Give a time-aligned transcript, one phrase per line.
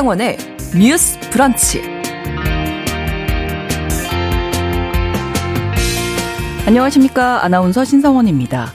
[0.00, 0.38] 신성원의
[0.78, 1.82] 뉴스 브런치.
[6.66, 7.44] 안녕하십니까.
[7.44, 8.72] 아나운서 신성원입니다.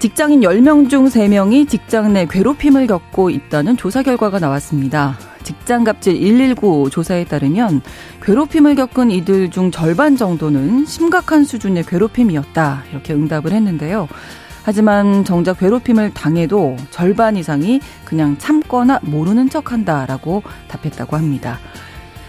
[0.00, 5.16] 직장인 10명 중 3명이 직장 내 괴롭힘을 겪고 있다는 조사 결과가 나왔습니다.
[5.44, 7.80] 직장갑질 119 조사에 따르면
[8.22, 12.82] 괴롭힘을 겪은 이들 중 절반 정도는 심각한 수준의 괴롭힘이었다.
[12.90, 14.08] 이렇게 응답을 했는데요.
[14.64, 21.58] 하지만 정작 괴롭힘을 당해도 절반 이상이 그냥 참거나 모르는 척 한다라고 답했다고 합니다.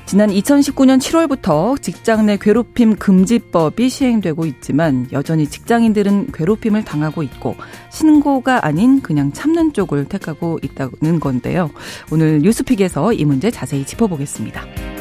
[0.06, 7.56] 지난 2019년 7월부터 직장 내 괴롭힘 금지법이 시행되고 있지만 여전히 직장인들은 괴롭힘을 당하고 있고
[7.90, 11.72] 신고가 아닌 그냥 참는 쪽을 택하고 있다는 건데요.
[12.12, 14.95] 오늘 뉴스픽에서 이 문제 자세히 짚어보겠습니다.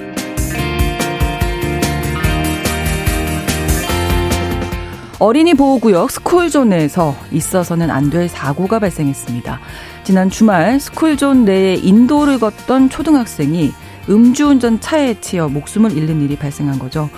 [5.24, 9.58] 어린이 보호구역 스쿨존에서 있어서는 안 될 사고가 발생했습니다.
[10.04, 13.72] 지난 주말 스쿨존 내에 인도를 걷던 초등학생이
[14.10, 17.08] 음주운전 차에 치여 목숨을 잃는 일이 발생한 거죠.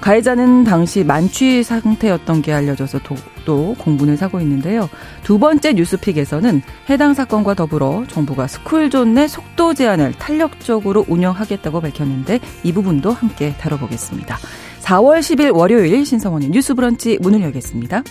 [0.00, 4.90] 가해자는 당시 만취 상태였던 게 알려져서 도, 또 공분을 사고 있는데요.
[5.22, 6.60] 두 번째 뉴스픽에서는
[6.90, 14.38] 해당 사건과 더불어 정부가 스쿨존 내 속도 제한을 탄력적으로 운영하겠다고 밝혔는데 이 부분도 함께 다뤄보겠습니다.
[14.84, 18.02] 4월 10일 월요일 신성원의 뉴스 브런치 문을 열겠습니다.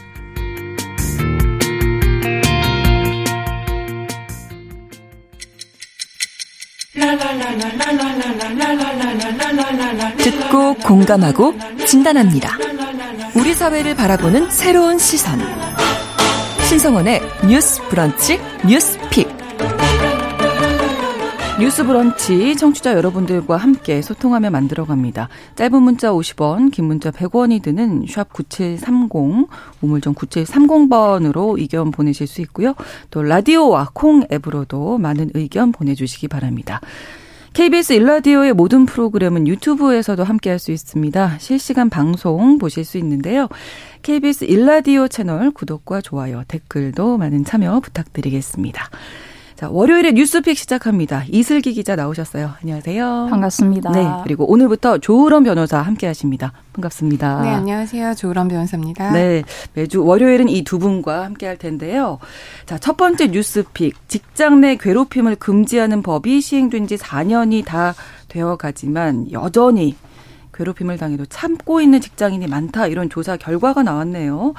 [10.18, 11.54] 듣고 공감하고
[11.86, 12.58] 진단합니다.
[13.36, 15.40] 우리 사회를 바라보는 새로운 시선.
[16.68, 19.03] 신성원의 뉴스 브런치 뉴스 pick.
[21.60, 25.30] 뉴스 브런치 청취자 여러분들과 함께 소통하며 만들어갑니다.
[25.56, 29.48] 짧은 문자 50원, 긴 문자 100원이 드는 샵 9730,
[29.82, 32.74] 우물정 9730번으로 의견 보내실 수 있고요.
[33.12, 36.82] 또 라디오와 콩 앱으로도 많은 의견 보내주시기 바랍니다.
[37.54, 41.38] KBS 일라디오의 모든 프로그램은 유튜브에서도 함께할 수 있습니다.
[41.38, 43.48] 실시간 방송 보실 수 있는데요.
[44.02, 48.90] KBS 일라디오 채널 구독과 좋아요, 댓글도 많은 참여 부탁드리겠습니다.
[49.64, 51.24] 자, 월요일에 뉴스픽 시작합니다.
[51.30, 52.52] 이슬기 기자 나오셨어요.
[52.62, 53.28] 안녕하세요.
[53.30, 53.92] 반갑습니다.
[53.92, 54.06] 네.
[54.24, 56.52] 그리고 오늘부터 조으런 변호사 함께 하십니다.
[56.74, 57.42] 반갑습니다.
[57.44, 58.14] 네, 안녕하세요.
[58.16, 59.14] 조으런 변호사입니다.
[59.14, 59.44] 네.
[59.74, 62.20] 매주 월요일은 이 두 분과 함께 할 텐데요.
[62.66, 64.10] 자, 첫 번째 뉴스픽.
[64.10, 67.96] 직장 내 괴롭힘을 금지하는 법이 시행된 지 4년이 다
[68.28, 69.96] 되어 가지만 여전히
[70.54, 74.54] 괴롭힘을 당해도 참고 있는 직장인이 많다 이런 조사 결과가 나왔네요.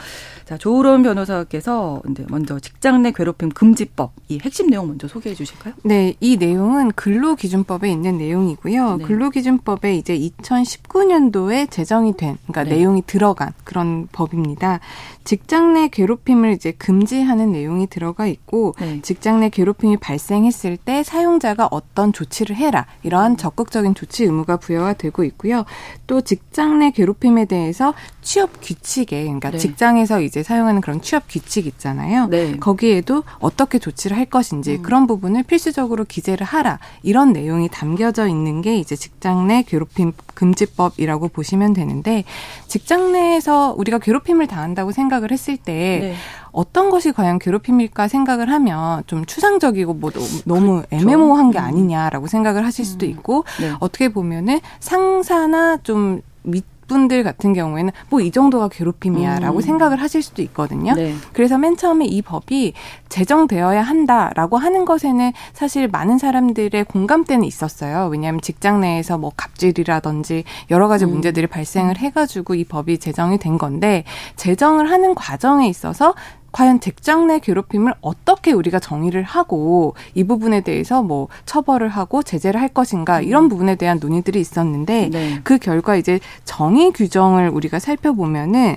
[0.45, 5.73] 자 조으론 변호사께서 이제 먼저 직장 내 괴롭힘 금지법 이 핵심 내용 먼저 소개해 주실까요?
[5.85, 8.97] 네, 이 내용은 근로기준법에 있는 내용이고요.
[8.99, 9.05] 네.
[9.05, 12.77] 근로기준법에 이제 2019년도에 제정이 된 그러니까 네.
[12.77, 14.81] 내용이 들어간 그런 법입니다.
[15.25, 19.01] 직장 내 괴롭힘을 이제 금지하는 내용이 들어가 있고 네.
[19.01, 23.37] 직장 내 괴롭힘이 발생했을 때 사용자가 어떤 조치를 해라 이러한 음.
[23.39, 25.65] 적극적인 조치 의무가 부여가 되고 있고요.
[26.07, 27.95] 또 직장 내 괴롭힘에 대해서
[28.25, 29.59] 취업 규칙에 그러니까 네.
[29.59, 32.27] 직장에서 이제 사용하는 그런 취업 규칙 있잖아요.
[32.29, 32.57] 네.
[32.57, 34.83] 거기에도 어떻게 조치를 할 것인지 음.
[34.83, 41.29] 그런 부분을 필수적으로 기재를 하라 이런 내용이 담겨져 있는 게 이제 직장 내 괴롭힘 금지법이라고
[41.29, 42.25] 보시면 되는데
[42.67, 46.15] 직장 내에서 우리가 괴롭힘을 당한다고 생각을 했을 때 네.
[46.51, 50.11] 어떤 것이 과연 괴롭힘일까 생각을 하면 좀 추상적이고 뭐
[50.47, 50.89] 너무 그렇죠.
[50.91, 51.65] 애매모호한 게 음.
[51.65, 53.11] 아니냐라고 생각을 하실 수도 음.
[53.11, 53.73] 있고 네.
[53.81, 59.61] 어떻게 보면은 상사나 좀 밑, 분들 같은 경우에는 뭐 이 정도가 괴롭힘이야라고 음.
[59.61, 60.95] 생각을 하실 수도 있거든요.
[60.95, 61.15] 네.
[61.33, 62.73] 그래서 맨 처음에 이 법이
[63.11, 68.09] 제정되어야 한다라고 하는 것에는 사실 많은 사람들의 공감대는 있었어요.
[68.11, 71.11] 왜냐하면 직장 내에서 뭐 갑질이라든지 여러 가지 음.
[71.11, 74.05] 문제들이 발생을 해가지고 이 법이 제정이 된 건데
[74.37, 76.15] 제정을 하는 과정에 있어서
[76.55, 82.61] 과연 직장 내 괴롭힘을 어떻게 우리가 정의를 하고 이 부분에 대해서 뭐 처벌을 하고 제재를
[82.61, 83.25] 할 것인가 음.
[83.25, 85.41] 이런 부분에 대한 논의들이 있었는데 네.
[85.43, 88.77] 그 결과 이제 정의 규정을 우리가 살펴보면은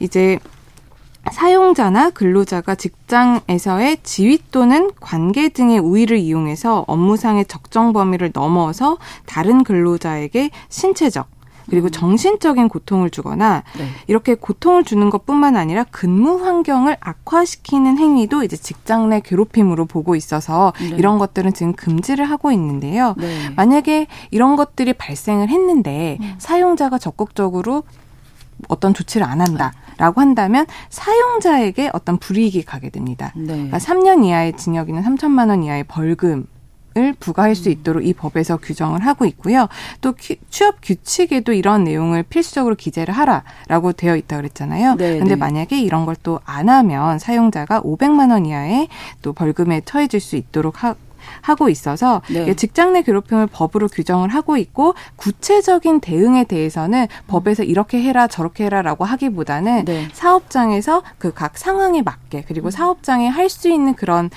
[0.00, 0.40] 이제
[1.30, 10.50] 사용자나 근로자가 직장에서의 지위 또는 관계 등의 우위를 이용해서 업무상의 적정 범위를 넘어서 다른 근로자에게
[10.68, 11.28] 신체적,
[11.68, 11.90] 그리고 음.
[11.90, 13.88] 정신적인 고통을 주거나 네.
[14.06, 20.72] 이렇게 고통을 주는 것뿐만 아니라 근무 환경을 악화시키는 행위도 이제 직장 내 괴롭힘으로 보고 있어서
[20.78, 20.88] 네.
[20.96, 23.14] 이런 것들은 지금 금지를 하고 있는데요.
[23.18, 23.50] 네.
[23.56, 26.34] 만약에 이런 것들이 발생을 했는데 음.
[26.38, 27.84] 사용자가 적극적으로
[28.68, 33.32] 어떤 조치를 안 한다라고 한다면 사용자에게 어떤 불이익이 가게 됩니다.
[33.34, 33.46] 네.
[33.46, 36.46] 그러니까 3년 이하의 징역이나 3천만 원 이하의 벌금
[36.96, 39.66] 을 부과할 수 있도록 이 법에서 규정을 하고 있고요.
[40.00, 40.14] 또
[40.48, 44.94] 취업 규칙에도 이런 내용을 필수적으로 기재를 하라라고 되어 있다 그랬잖아요.
[44.94, 45.36] 네, 근데 네.
[45.36, 48.88] 만약에 이런 걸 또 안 하면 사용자가 500만 원 이하의
[49.22, 50.94] 또 벌금에 처해질 수 있도록 하,
[51.40, 52.54] 하고 있어서 네.
[52.54, 59.04] 직장 내 괴롭힘을 법으로 규정을 하고 있고 구체적인 대응에 대해서는 법에서 이렇게 해라 저렇게 해라라고
[59.04, 60.08] 하기보다는 네.
[60.12, 64.30] 사업장에서 그 각 상황에 맞게 그리고 사업장에 할 수 있는 그런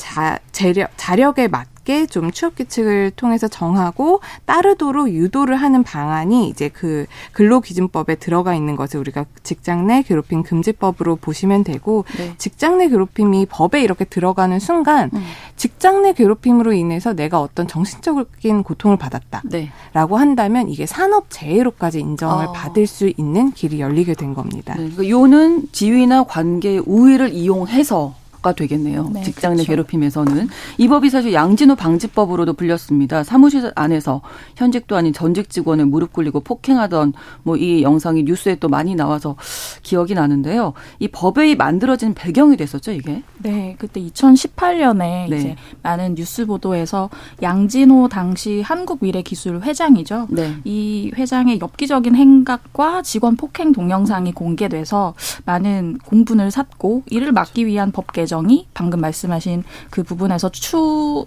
[0.00, 6.68] 자, 재력, 자력에 맞 맞게 좀 취업 규칙을 통해서 정하고 따르도록 유도를 하는 방안이 이제
[6.68, 12.34] 그 근로기준법에 들어가 있는 것을 우리가 직장 내 괴롭힘 금지법으로 보시면 되고 네.
[12.38, 15.22] 직장 내 괴롭힘이 법에 이렇게 들어가는 순간 음.
[15.56, 19.70] 직장 내 괴롭힘으로 인해서 내가 어떤 정신적인 고통을 받았다라고 네.
[19.92, 22.52] 한다면 이게 산업 재해로까지 인정을 어.
[22.52, 24.74] 받을 수 있는 길이 열리게 된 겁니다.
[24.74, 24.90] 네.
[24.90, 29.10] 그러니까 요는 지위나 관계 우위를 이용해서 가 되겠네요.
[29.12, 29.72] 네, 직장 내 그렇죠.
[29.72, 30.48] 괴롭힘에서는
[30.78, 33.22] 이 법이 사실 양진호 방지법으로도 불렸습니다.
[33.22, 34.22] 사무실 안에서
[34.56, 37.12] 현직도 아닌 전직 직원을 무릎 꿇리고 폭행하던
[37.44, 39.36] 뭐 이 영상이 뉴스에 또 많이 나와서
[39.82, 40.72] 기억이 나는데요.
[40.98, 43.22] 이 법이 만들어진 배경이 됐었죠, 이게?
[43.38, 45.36] 네, 그때 2018년에 네.
[45.36, 47.10] 이제 많은 뉴스 보도에서
[47.42, 50.28] 양진호 당시 한국미래기술 회장이죠.
[50.30, 50.54] 네.
[50.64, 55.14] 이 회장의 엽기적인 행각과 직원 폭행 동영상이 공개돼서
[55.44, 61.26] 많은 공분을 샀고 이를 막기 위한 법 개정 개정이 방금 말씀하신 그 부분에서 추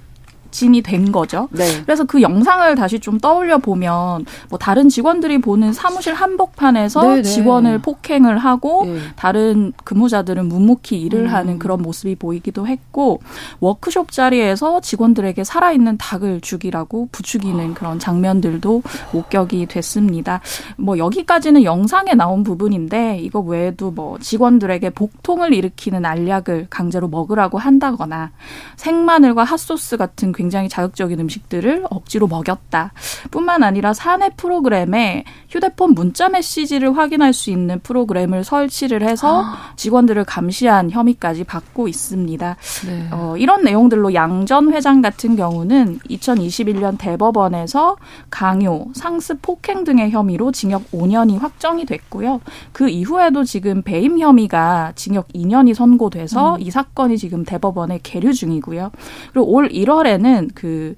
[0.54, 1.50] 진이 된 거죠.
[1.52, 1.82] 네.
[1.84, 7.16] 그래서 그 영상을 다시 좀 떠올려 보면 뭐 다른 직원들이 보는 사무실 한복판에서 네네.
[7.16, 7.22] 네.
[7.24, 9.00] 직원을 폭행을 하고 네.
[9.16, 11.34] 다른 근무자들은 묵묵히 일을 음.
[11.34, 13.20] 하는 그런 모습이 보이기도 했고
[13.60, 17.74] 워크숍 자리에서 직원들에게 살아있는 닭을 죽이라고 부추기는 아.
[17.74, 20.40] 그런 장면들도 목격이 됐습니다.
[20.78, 28.32] 뭐 여기까지는 영상에 나온 부분인데 이거 외에도 뭐 직원들에게 복통을 일으키는 알약을 강제로 먹으라고 한다거나
[28.76, 32.92] 생마늘과 핫소스 같은 굉장히 자극적인 음식들을 억지로 먹였다.
[33.31, 39.74] 뿐만 아니라 사내 프로그램에 휴대폰 문자 메시지를 확인할 수 있는 프로그램을 설치를 해서 아.
[39.78, 42.57] 직원들을 감시한 혐의까지 받고 있습니다.
[42.88, 43.07] 네.
[43.12, 47.95] 어, 이런 내용들로 양전 회장 같은 경우는 2021년 대법원에서
[48.30, 52.42] 강요, 상습 폭행 등의 혐의로 징역 5년이 확정이 됐고요.
[52.74, 56.62] 그 이후에도 지금 배임 혐의가 징역 2년이 선고돼서 음.
[56.62, 58.92] 이 사건이 지금 대법원에 계류 중이고요.
[59.31, 60.95] 그리고 올 1월에는 경우는 그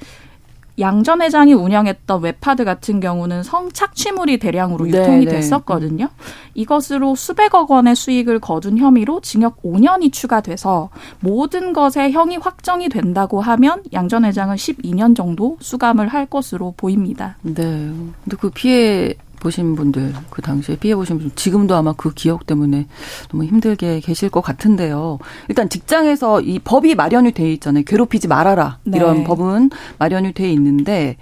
[0.77, 6.09] 양전 회장이 운영했던 웹하드 같은 경우는 성착취물이 대량으로 네, 유통이 네, 됐었거든요.
[6.53, 10.89] 이것으로 수백억 원의 수익을 거둔 혐의로 징역 5년이 추가돼서
[11.21, 17.37] 모든 것에 형이 확정이 된다고 하면 양전 회장은 12년 정도 수감을 할 것으로 보입니다.
[17.41, 17.53] 네.
[17.53, 22.87] 근데 그 피해 보신 분들 그 당시에 피해 보신 분들 지금도 아마 그 기억 때문에
[23.29, 25.19] 너무 힘들게 계실 것 같은데요.
[25.49, 27.83] 일단 직장에서 이 법이 마련이 돼 있잖아요.
[27.85, 28.97] 괴롭히지 말아라 네.
[28.97, 31.17] 이런 법은 마련이 돼 있는데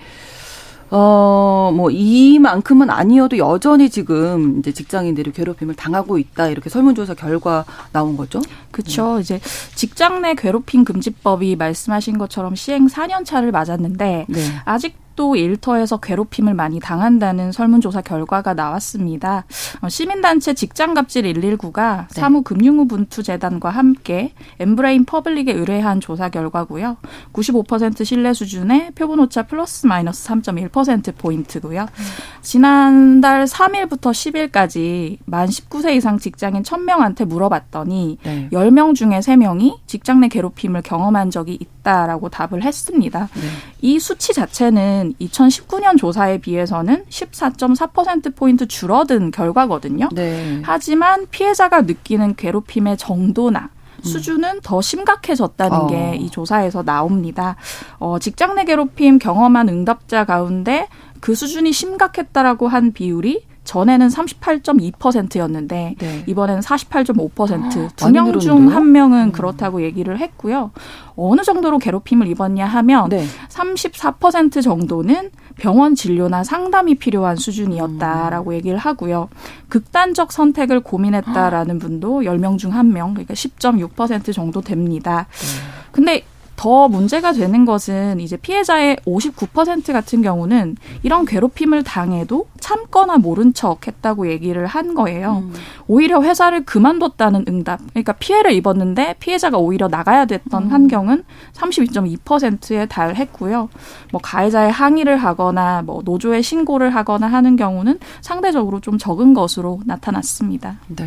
[0.96, 6.50] 어, 뭐, 이만큼은 아니어도 여전히 지금 이제 직장인들이 괴롭힘을 당하고 있다.
[6.50, 8.40] 이렇게 설문조사 결과 나온 거죠.
[8.70, 9.16] 그렇죠.
[9.16, 9.22] 음.
[9.22, 9.40] 이제
[9.74, 14.40] 직장 내 괴롭힘 금지법이 말씀하신 것처럼 시행 4년 차를 맞았는데 네.
[14.66, 19.46] 아직 또 일터에서 괴롭힘을 많이 당한다는 설문조사 결과가 나왔습니다.
[19.82, 22.22] 어, 시민단체 직장갑질 119가 네.
[22.22, 26.98] 사무금융우분투재단과 함께 엠브레인 퍼블릭에 의뢰한 조사 결과고요.
[27.34, 31.82] 95% 신뢰 수준의 표본 오차 플러스 마이너스 3.1%포인트고요.
[31.82, 32.04] 음.
[32.42, 38.50] 지난달 3일부터 10일까지 만 19세 이상 직장인 1000명한테 물어봤더니 네.
[38.52, 43.30] 10명 중에 3명이 직장 내 괴롭힘을 경험한 적이 있다라고 답을 했습니다.
[43.34, 43.42] 네.
[43.82, 50.10] 이 수치 자체는 보면은 2019년 조사에 비해서는 14.4%포인트 줄어든 결과거든요.
[50.14, 50.62] 네.
[50.64, 54.04] 하지만 피해자가 느끼는 괴롭힘의 정도나 음.
[54.04, 55.88] 수준은 더 심각해졌다는 어.
[55.88, 57.58] 게이 조사에서 나옵니다.
[58.00, 60.88] 어, 직장 내 괴롭힘 경험한 응답자 가운데
[61.20, 66.24] 그 수준이 심각했다라고 한 비율이 전에는 38.2%였는데 네.
[66.28, 67.86] 이번에는 48.5%.
[67.86, 69.32] 아, 두명 중 한 명은 음.
[69.32, 70.72] 그렇다고 얘기를 했고요.
[71.16, 73.26] 어느 정도로 괴롭힘을 입었냐 하면 네.
[73.50, 78.56] 34% 정도는 병원 진료나 상담이 필요한 수준이었다라고 음.
[78.56, 79.30] 얘기를 하고요.
[79.70, 85.28] 극단적 선택을 고민했다라는 분도 10명 중 1명, 그러니까 10.6% 정도 됩니다.
[85.32, 85.48] 네.
[85.92, 86.24] 근데
[86.64, 93.86] 더 문제가 되는 것은 이제 피해자의 59% 같은 경우는 이런 괴롭힘을 당해도 참거나 모른 척
[93.86, 95.44] 했다고 얘기를 한 거예요.
[95.44, 95.54] 음.
[95.88, 97.82] 오히려 회사를 그만뒀다는 응답.
[97.90, 100.72] 그러니까 피해를 입었는데 피해자가 오히려 나가야 됐던 음.
[100.72, 103.68] 환경은 32.2%에 달했고요.
[104.14, 110.78] 뭐 가해자의 항의를 하거나 뭐 노조에 신고를 하거나 하는 경우는 상대적으로 좀 적은 것으로 나타났습니다.
[110.88, 111.04] 네.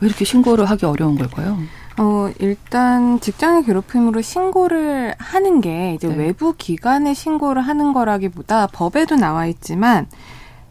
[0.00, 1.58] 왜 이렇게 신고를 하기 어려운 걸까요?
[1.98, 6.14] 어, 일단 직장의 괴롭힘으로 신고를 하는 게 이제 네.
[6.16, 10.06] 외부 기관에 신고를 하는 거라기보다 법에도 나와 있지만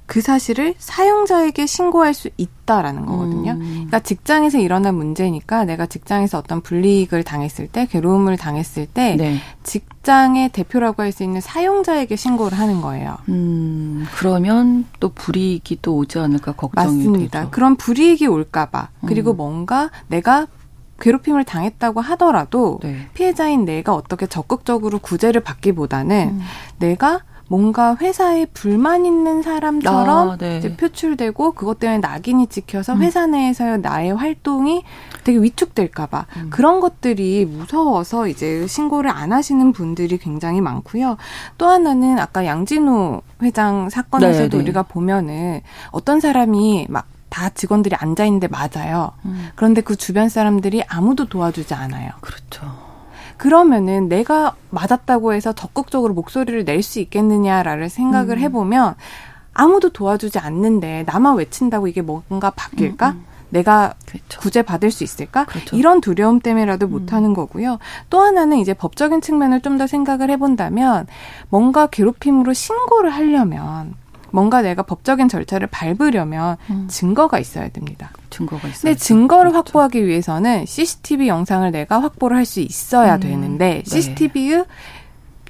[0.07, 3.53] 그 사실을 사용자에게 신고할 수 있다라는 거거든요.
[3.53, 3.59] 음.
[3.71, 9.39] 그러니까 직장에서 일어난 문제니까 내가 직장에서 어떤 불이익을 당했을 때, 괴로움을 당했을 때 네.
[9.63, 13.17] 직장의 대표라고 할 수 있는 사용자에게 신고를 하는 거예요.
[13.29, 17.39] 음, 그러면 또 불이익이 또 오지 않을까 걱정이 맞습니다.
[17.39, 17.51] 되죠.
[17.51, 19.37] 그런 불이익이 올까봐 그리고 음.
[19.37, 20.45] 뭔가 내가
[20.99, 23.07] 괴롭힘을 당했다고 하더라도 네.
[23.13, 26.41] 피해자인 내가 어떻게 적극적으로 구제를 받기보다는 음.
[26.79, 30.57] 내가 뭔가 회사에 불만 있는 사람처럼 아, 네.
[30.57, 33.01] 이제 표출되고 그것 때문에 낙인이 찍혀서 음.
[33.03, 34.83] 회사 내에서의 나의 활동이
[35.23, 36.47] 되게 위축될까봐 음.
[36.49, 41.17] 그런 것들이 무서워서 이제 신고를 안 하시는 분들이 굉장히 많고요.
[41.57, 44.57] 또 하나는 아까 양진우 회장 사건에서도 네, 네.
[44.57, 45.61] 우리가 보면은
[45.91, 49.11] 어떤 사람이 막 다 직원들이 앉아 있는데 맞아요.
[49.25, 49.49] 음.
[49.55, 52.11] 그런데 그 주변 사람들이 아무도 도와주지 않아요.
[52.21, 52.65] 그렇죠.
[53.35, 58.39] 그러면은 내가 맞았다고 해서 적극적으로 목소리를 낼 수 있겠느냐라를 생각을 음.
[58.43, 58.95] 해보면
[59.53, 63.09] 아무도 도와주지 않는데 나만 외친다고 이게 뭔가 바뀔까?
[63.09, 63.25] 음, 음.
[63.49, 64.39] 내가 그렇죠.
[64.39, 65.43] 구제 받을 수 있을까?
[65.43, 65.75] 그렇죠.
[65.75, 67.33] 이런 두려움 때문에라도 못 하는 음.
[67.33, 67.79] 거고요.
[68.09, 71.05] 또 하나는 이제 법적인 측면을 좀 더 생각을 해본다면
[71.49, 73.95] 뭔가 괴롭힘으로 신고를 하려면
[74.35, 76.87] 뭔가 내가 법적인 절차를 밟으려면 음.
[76.89, 78.11] 증거가 있어야 됩니다.
[78.29, 79.57] 증거가 있어야 근데 증거를 그렇죠.
[79.69, 83.19] 확보하기 위해서는 CCTV 영상을 내가 확보를 할 수 있어야 음.
[83.21, 84.65] 되는데 CCTV의 네.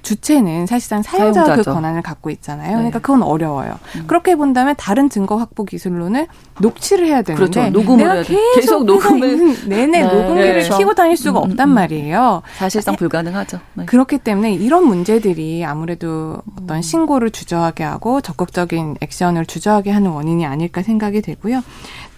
[0.06, 2.68] 주체는 사실상 사용자 그 권한을 갖고 있잖아요.
[2.68, 2.74] 네.
[2.76, 3.76] 그러니까 그건 어려워요.
[3.96, 4.04] 음.
[4.06, 6.28] 그렇게 본다면 다른 증거 확보 기술로는
[6.60, 7.70] 녹취를 해야 되는데 그렇죠.
[7.70, 10.04] 녹음을 내가 계속, 계속 녹음을 내내 네.
[10.04, 10.68] 녹음기를 네.
[10.76, 11.74] 키고 다닐 수가 음, 없단 음.
[11.74, 12.42] 말이에요.
[12.56, 13.58] 사실상 불가능하죠.
[13.74, 13.84] 네.
[13.86, 20.82] 그렇기 때문에 이런 문제들이 아무래도 어떤 신고를 주저하게 하고 적극적인 액션을 주저하게 하는 원인이 아닐까
[20.82, 21.64] 생각이 되고요.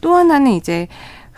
[0.03, 0.89] 또 하나는 이제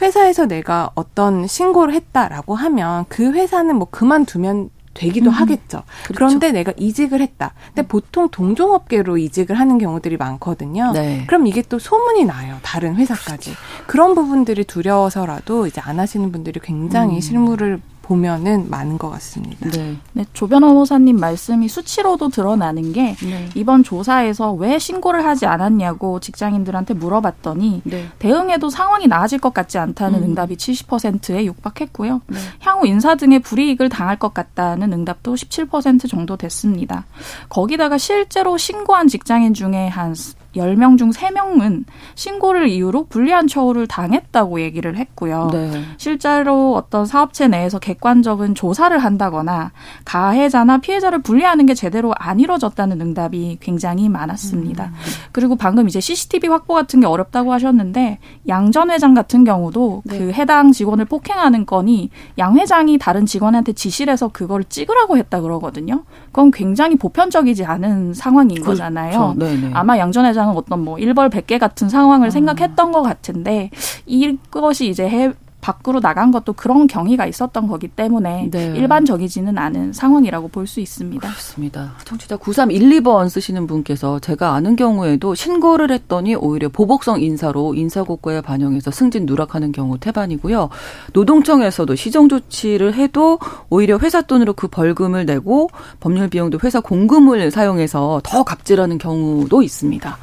[0.03, 5.35] 회사에서 내가 어떤 신고를 했다라고 하면 그 회사는 뭐 그만두면 되기도 음.
[5.35, 5.83] 하겠죠.
[6.05, 6.15] 그렇죠.
[6.15, 7.55] 그런데 내가 이직을 했다.
[7.69, 7.89] 근데 음.
[7.89, 10.93] 보통 동종업계로 이직을 하는 경우들이 많거든요.
[10.93, 11.25] 네.
[11.27, 12.59] 그럼 이게 또 소문이 나요.
[12.63, 13.51] 다른 회사까지.
[13.51, 13.85] 그렇죠.
[13.87, 17.21] 그런 부분들이 두려워서라도 이제 안 하시는 분들이 굉장히 음.
[17.21, 19.71] 실무를 보면은 많은 것 같습니다.
[19.71, 19.97] 네.
[20.15, 20.27] 네.
[20.33, 23.49] 조 변 호사님 말씀이 수치로도 드러나는 게 네.
[23.55, 28.09] 이번 조사에서 왜 신고를 하지 않았냐고 직장인들한테 물어봤더니 네.
[28.19, 30.31] 대응해도 상황이 나아질 것 같지 않다는 음.
[30.31, 32.21] 응답이 70%에 육박했고요.
[32.27, 32.39] 네.
[32.59, 37.05] 향후 인사 등의 불이익을 당할 것 같다는 응답도 17% 정도 됐습니다.
[37.49, 40.17] 거기다가 실제로 신고한 직장인 중에 한
[40.57, 45.51] 10명 중 3명은 신고를 이유로 불리한 처우를 당했다고 얘기를 했고요.
[45.53, 45.83] 네.
[45.99, 49.73] 실제로 어떤 사업체 내에서 객관적인 조사를 한다거나
[50.05, 54.87] 가해자나 피해자를 분리하는 게 제대로 안 이루어졌다는 응답이 굉장히 많았습니다.
[54.87, 54.93] 음.
[55.33, 60.19] 그리고 방금 이제 CCTV 확보 같은 게 어렵다고 하셨는데 양 전 회장 같은 경우도 네.
[60.19, 66.05] 그 해당 직원을 폭행하는 건이 양 회장이 다른 직원한테 지시를 해서 그걸 찍으라고 했다 그러거든요.
[66.33, 68.71] 그건 굉장히 보편적이지 않은 상황인 그렇죠.
[68.71, 69.35] 거잖아요.
[69.37, 69.71] 네, 네.
[69.73, 72.31] 아마 양전 회장 당장은 어떤 뭐 일벌 백계 같은 상황을 아.
[72.31, 73.71] 생각했던 것 같은데
[74.07, 78.73] 이것이 이제 해, 밖으로 나간 것도 그런 경위가 있었던 거기 때문에 네.
[78.77, 81.27] 일반적이지는 않은 상황이라고 볼 수 있습니다.
[81.29, 81.95] 그렇습니다.
[82.05, 89.27] 청취자 9312번 쓰시는 분께서 제가 아는 경우에도 신고를 했더니 오히려 보복성 인사로 인사고과에 반영해서 승진
[89.27, 90.69] 누락하는 경우 태반이고요.
[91.13, 98.21] 노동청에서도 시정 조치를 해도 오히려 회사 돈으로 그 벌금을 내고 법률 비용도 회사 공금을 사용해서
[98.23, 100.19] 더 갑질하는 경우도 있습니다.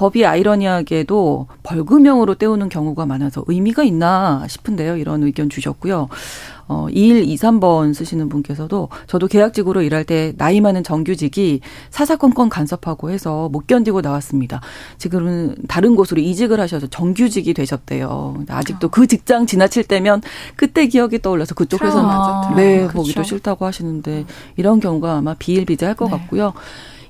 [0.00, 4.96] 법이 아이러니하게도 벌금형으로 때우는 경우가 많아서 의미가 있나 싶은데요.
[4.96, 6.08] 이런 의견 주셨고요.
[6.68, 13.66] 어, 2123번 쓰시는 분께서도 저도 계약직으로 일할 때 나이 많은 정규직이 사사건건 간섭하고 해서 못
[13.66, 14.62] 견디고 나왔습니다.
[14.96, 18.44] 지금은 다른 곳으로 이직을 하셔서 정규직이 되셨대요.
[18.48, 20.22] 아직도 그 직장 지나칠 때면
[20.56, 22.94] 그때 기억이 떠올라서 그쪽 회사는 아, 네, 그렇죠.
[22.94, 24.24] 보기도 싫다고 하시는데
[24.56, 26.12] 이런 경우가 아마 비일비재할 것 네.
[26.12, 26.54] 같고요.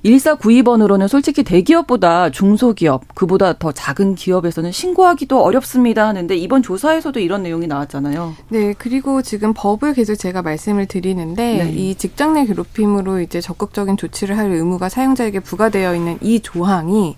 [0.05, 7.67] 1492번으로는 솔직히 대기업보다 중소기업, 그보다 더 작은 기업에서는 신고하기도 어렵습니다 하는데 이번 조사에서도 이런 내용이
[7.67, 8.35] 나왔잖아요.
[8.49, 11.71] 네, 그리고 지금 법을 계속 제가 말씀을 드리는데 네.
[11.71, 17.15] 이 직장 내 괴롭힘으로 이제 적극적인 조치를 할 의무가 사용자에게 부과되어 있는 이 조항이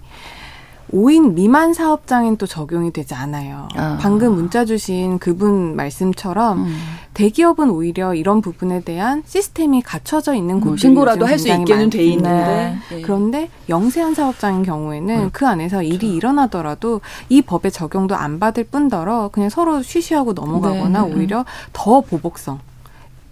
[0.93, 3.67] 5인 미만 사업장엔 또 적용이 되지 않아요.
[3.75, 3.97] 아.
[3.99, 6.75] 방금 문자 주신 그분 말씀처럼 음.
[7.13, 12.77] 대기업은 오히려 이런 부분에 대한 시스템이 갖춰져 있는 곳이 신고라도 할 수 있게는 돼 있는데
[12.89, 13.01] 네.
[13.01, 15.29] 그런데 영세한 사업장인 경우에는 음.
[15.33, 16.15] 그 안에서 일이 그렇죠.
[16.15, 21.13] 일어나더라도 이 법의 적용도 안 받을 뿐더러 그냥 서로 쉬쉬하고 넘어가거나 네.
[21.13, 22.59] 오히려 더 보복성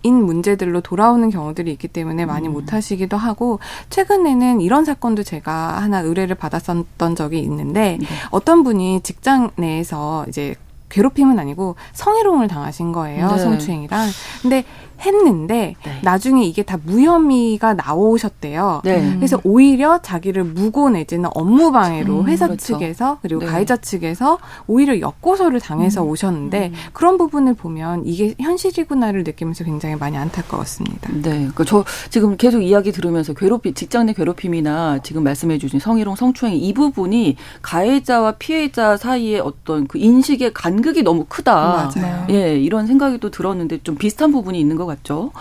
[0.04, 2.54] 인 문제들로 돌아오는 경우들이 있기 때문에 많이 음.
[2.54, 8.08] 못 하시기도 하고 최근에는 이런 사건도 제가 하나 의뢰를 받았었던 적이 있는데 네.
[8.32, 10.56] 어떤 분이 직장 내에서 이제
[10.90, 13.32] 괴롭힘은 아니고 성희롱을 당하신 거예요.
[13.32, 13.38] 네.
[13.38, 14.10] 성추행이랑.
[14.42, 14.66] 근데
[15.02, 16.00] 했는데 네.
[16.04, 18.82] 나중에 이게 다 무혐의가 나오셨대요.
[18.84, 19.16] 네.
[19.16, 22.78] 그래서 오히려 자기를 무고 내지는 업무 방해로 음, 회사 그렇죠.
[22.78, 23.48] 측에서 그리고 네.
[23.48, 26.10] 가해자 측에서 오히려 역고소를 당해서 음.
[26.10, 26.74] 오셨는데 음.
[26.94, 31.10] 그런 부분을 보면 이게 현실이구나를 느끼면서 굉장히 많이 안타까웠습니다.
[31.14, 31.22] 네.
[31.22, 36.56] 그러니까 저 지금 계속 이야기 들으면서 괴롭힘 직장 내 괴롭힘이나 지금 말씀해 주신 성희롱 성추행
[36.56, 41.92] 이 부분이 가해자와 피해자 사이의 어떤 그 인식의 간극이 너무 크다.
[41.96, 42.26] 맞아요.
[42.30, 45.32] 예, 이런 생각이 또 들었는데 좀 비슷한 부분이 있는 것 같 죠.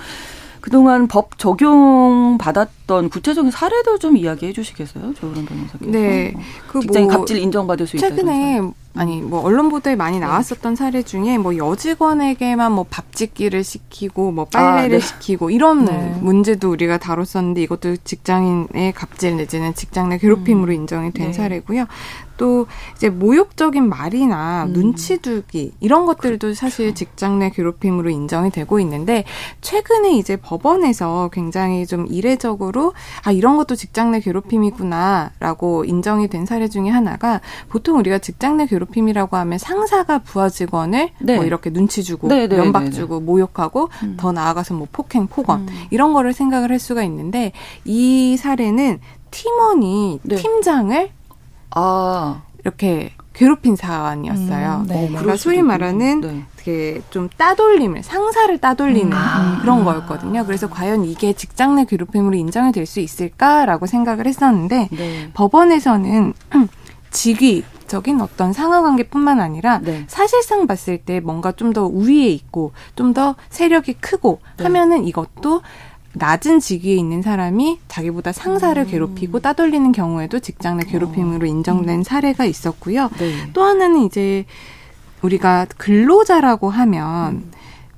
[0.60, 5.14] 그동안 법 적용 받았던 구체적인 사례도 좀 이야기해 주시겠어요?
[5.14, 5.90] 조은 변호사께서.
[5.90, 6.34] 네.
[6.68, 8.08] 그 직장인 뭐 갑질 인정받을 수 있다.
[8.08, 8.60] 최근에
[8.94, 10.26] 아니 뭐 언론 보도에 많이 네.
[10.26, 15.00] 나왔었던 사례 중에 뭐 여직원에게만 뭐 밥짓기를 시키고 뭐 빨래를 아, 네.
[15.00, 16.18] 시키고 이런 네.
[16.20, 20.74] 문제도 우리가 다뤘었는데 이것도 직장인의 갑질 내지는 직장 내 괴롭힘으로 음.
[20.74, 21.32] 인정이 된 네.
[21.32, 21.86] 사례고요.
[22.40, 22.66] 또
[22.96, 24.72] 이제 모욕적인 말이나 음.
[24.72, 26.54] 눈치두기 이런 것들도 그렇죠.
[26.54, 29.24] 사실 직장 내 괴롭힘으로 인정이 되고 있는데
[29.60, 32.94] 최근에 이제 법원에서 굉장히 좀 이례적으로
[33.24, 38.64] 아 이런 것도 직장 내 괴롭힘이구나라고 인정이 된 사례 중에 하나가 보통 우리가 직장 내
[38.64, 41.36] 괴롭힘이라고 하면 상사가 부하 직원을 네.
[41.36, 42.96] 뭐 이렇게 눈치 주고 네, 네, 면박 네, 네.
[42.96, 44.16] 주고 모욕하고 음.
[44.18, 45.66] 더 나아가서 뭐 폭행 폭언 음.
[45.90, 47.52] 이런 거를 생각을 할 수가 있는데
[47.84, 50.36] 이 사례는 팀원이 네.
[50.36, 51.19] 팀장을
[51.74, 52.42] 아.
[52.62, 54.82] 이렇게 괴롭힌 사안이었어요.
[54.82, 55.08] 음, 네.
[55.08, 56.44] 그러니까 소위 말하는 네.
[56.56, 59.58] 되게 좀 따돌림을 상사를 따돌리는 음.
[59.62, 60.44] 그런 거였거든요.
[60.44, 65.30] 그래서 과연 이게 직장 내 괴롭힘으로 인정이 될 수 있을까라고 생각을 했었는데 네.
[65.32, 66.34] 법원에서는
[67.12, 70.04] 직위 적인 어떤 상하관계뿐만 아니라 네.
[70.06, 74.64] 사실상 봤을 때 뭔가 좀 더 우위에 있고 좀 더 세력이 크고 네.
[74.64, 75.62] 하면은 이것도
[76.12, 78.86] 낮은 직위에 있는 사람이 자기보다 상사를 음.
[78.86, 81.48] 괴롭히고 따돌리는 경우에도 직장 내 괴롭힘으로 어.
[81.48, 83.10] 인정된 사례가 있었고요.
[83.18, 83.50] 네.
[83.52, 84.44] 또 하나는 이제
[85.22, 87.50] 우리가 근로자라고 하면 음.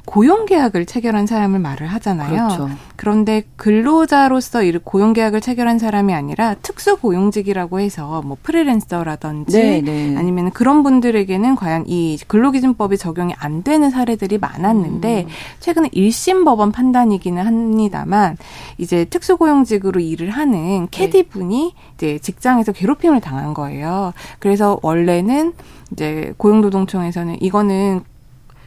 [0.05, 2.49] 고용 계약을 체결한 사람을 말을 하잖아요.
[2.49, 2.71] 그렇죠.
[2.97, 10.17] 그런데 근로자로서 이 고용 계약을 체결한 사람이 아니라 특수 고용직이라고 해서 뭐 프리랜서라든지 네, 네.
[10.17, 15.29] 아니면 그런 분들에게는 과연 이 근로기준법이 적용이 안 되는 사례들이 많았는데 음.
[15.61, 18.37] 최근에 1심 법원 판단이기는 합니다만
[18.79, 24.13] 이제 특수 고용직으로 일을 하는 캐디 분이 이제 직장에서 괴롭힘을 당한 거예요.
[24.41, 25.53] 그래서 원래는
[25.93, 28.03] 이제 고용노동청에서는 이거는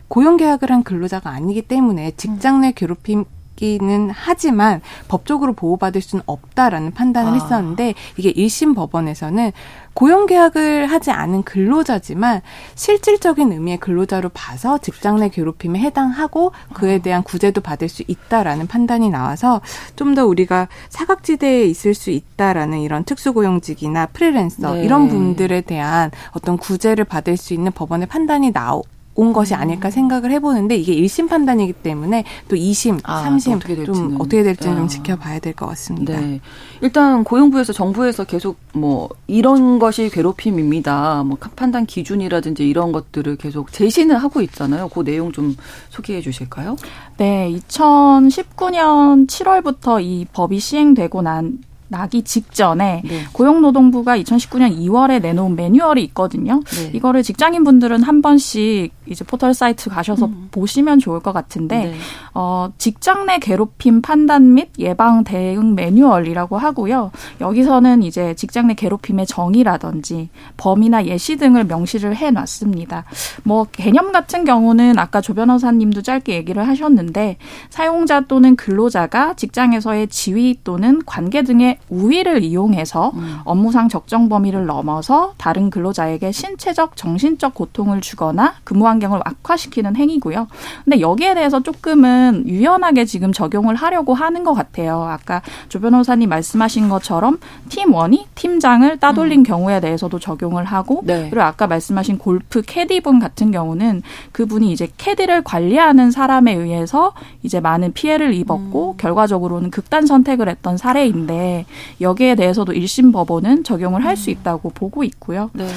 [0.07, 6.91] 고용 계약을 한 근로자가 아니기 때문에 직장 내 괴롭힘 기는 하지만 법적으로 보호받을 수는 없다라는
[6.91, 7.33] 판단을 아.
[7.35, 9.51] 했었는데 이게 1심 법원에서는
[9.93, 12.41] 고용 계약을 하지 않은 근로자지만
[12.75, 19.09] 실질적인 의미의 근로자로 봐서 직장 내 괴롭힘에 해당하고 그에 대한 구제도 받을 수 있다라는 판단이
[19.09, 19.61] 나와서
[19.95, 24.83] 좀 더 우리가 사각지대에 있을 수 있다라는 이런 특수고용직이나 프리랜서 네.
[24.83, 28.83] 이런 분들에 대한 어떤 구제를 받을 수 있는 법원의 판단이 나오
[29.15, 29.59] 온 것이 음.
[29.61, 34.73] 아닐까 생각을 해보는데 이게 1심 판단이기 때문에 또 2심, 아, 3심 어떻게 좀 어떻게 될지는
[34.73, 34.77] 아.
[34.77, 36.19] 좀 지켜봐야 될 것 같습니다.
[36.19, 36.41] 네.
[36.81, 41.23] 일단 고용부에서 정부에서 계속 뭐 이런 것이 괴롭힘입니다.
[41.23, 44.89] 뭐 판단 기준이라든지 이런 것들을 계속 제시는 하고 있잖아요.
[44.89, 45.55] 그 내용 좀
[45.89, 46.75] 소개해 주실까요?
[47.17, 51.59] 네, 2019년 7월부터 이 법이 시행되고 난
[51.95, 53.21] 나기 직전에 네.
[53.31, 56.61] 고용노동부가 2019년 2월에 내놓은 매뉴얼이 있거든요.
[56.65, 56.91] 네.
[56.93, 60.49] 이거를 직장인 분들은 한 번씩 이제 포털 사이트 가셔서 음.
[60.51, 61.95] 보시면 좋을 것 같은데 네.
[62.33, 67.11] 어, 직장 내 괴롭힘 판단 및 예방 대응 매뉴얼이라고 하고요.
[67.39, 73.05] 여기서는 이제 직장 내 괴롭힘의 정의라든지 범위나 예시 등을 명시를 해 놨습니다.
[73.43, 77.37] 뭐 개념 같은 경우는 아까 조 변호사님도 짧게 얘기를 하셨는데
[77.69, 83.39] 사용자 또는 근로자가 직장에서의 지위 또는 관계 등의 우위를 이용해서 음.
[83.43, 90.47] 업무상 적정 범위를 넘어서 다른 근로자에게 신체적 정신적 고통을 주거나 근무 환경을 악화시키는 행위고요.
[90.83, 95.03] 근데 여기에 대해서 조금은 유연하게 지금 적용을 하려고 하는 것 같아요.
[95.03, 99.43] 아까 조 변호사님 말씀하신 것처럼 팀원이 팀장을 따돌린 음.
[99.43, 101.29] 경우에 대해서도 적용을 하고 네.
[101.29, 107.93] 그리고 아까 말씀하신 골프 캐디분 같은 경우는 그분이 이제 캐디를 관리하는 사람에 의해서 이제 많은
[107.93, 108.97] 피해를 입었고 음.
[108.97, 111.64] 결과적으로는 극단 선택을 했던 사례인데
[112.01, 114.31] 여기에 대해서도 1심 법원은 적용을 할수 음.
[114.31, 115.49] 있다고 보고 있고요.
[115.53, 115.67] 네.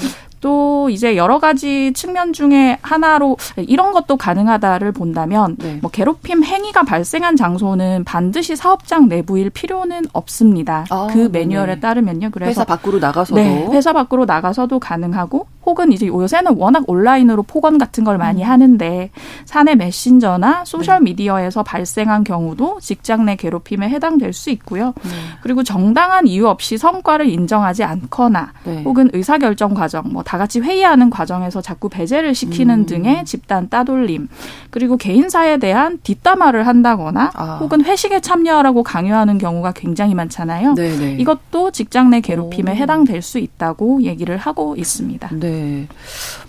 [0.40, 5.78] 또 이제 여러 가지 측면 중에 하나로 이런 것도 가능하다를 본다면 네.
[5.80, 10.84] 뭐 괴롭힘 행위가 발생한 장소는 반드시 사업장 내부일 필요는 없습니다.
[10.90, 12.30] 아, 그 매뉴얼에 네 따르면요.
[12.30, 17.76] 그래서 회사 밖으로 나가서도 네, 회사 밖으로 나가서도 가능하고 혹은 이제 요새는 워낙 온라인으로 폭언
[17.76, 18.48] 같은 걸 많이 음.
[18.48, 19.10] 하는데
[19.44, 21.10] 사내 메신저나 소셜 네.
[21.10, 24.94] 미디어에서 발생한 경우도 직장 내 괴롭힘에 해당될 수 있고요.
[25.02, 25.10] 네.
[25.42, 28.82] 그리고 정당한 이유 없이 성과를 인정하지 않거나 네.
[28.82, 32.86] 혹은 의사결정 과정, 뭐다 같이 회의하는 과정에서 자꾸 배제를 시키는 음.
[32.86, 34.28] 등의 집단 따돌림,
[34.68, 37.56] 그리고 개인사에 대한 뒷담화를 한다거나 아.
[37.62, 40.74] 혹은 회식에 참여하라고 강요하는 경우가 굉장히 많잖아요.
[40.74, 40.96] 네네.
[40.98, 41.16] 네.
[41.18, 42.74] 이것도 직장 내 괴롭힘에 오.
[42.74, 45.30] 해당될 수 있다고 얘기를 하고 있습니다.
[45.32, 45.88] 네.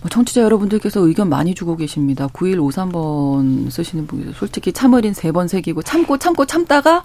[0.02, 2.28] 뭐 청취자 여러분들께서 의견 많이 주고 계십니다.
[2.34, 7.04] 9153번 쓰시는 분께서 솔직히 참을인 세 번 새기고 참고 참고 참다가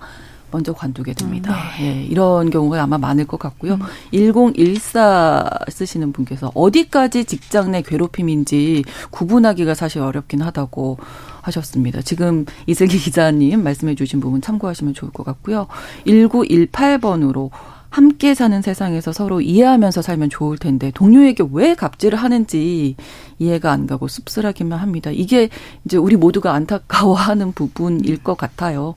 [0.55, 1.53] 먼저 관두게 됩니다.
[1.53, 1.85] 음, 네.
[1.85, 3.75] 예, 이런 경우가 아마 많을 것 같고요.
[3.75, 3.81] 음.
[4.13, 10.99] 1014 쓰시는 분께서 어디까지 직장 내 괴롭힘인지 구분하기가 사실 어렵긴 하다고
[11.43, 12.03] 하셨습니다.
[12.03, 15.67] 지금 이슬기 기자님 말씀해 주신 부분 참고하시면 좋을 것 같고요.
[16.07, 17.51] 1918번으로
[17.91, 22.95] 함께 사는 세상에서 서로 이해하면서 살면 좋을 텐데 동료에게 왜 갑질을 하는지
[23.41, 25.11] 이해가 안 가고 씁쓸하기만 합니다.
[25.13, 25.49] 이게
[25.85, 28.95] 이제 우리 모두가 안타까워하는 부분일 것 같아요.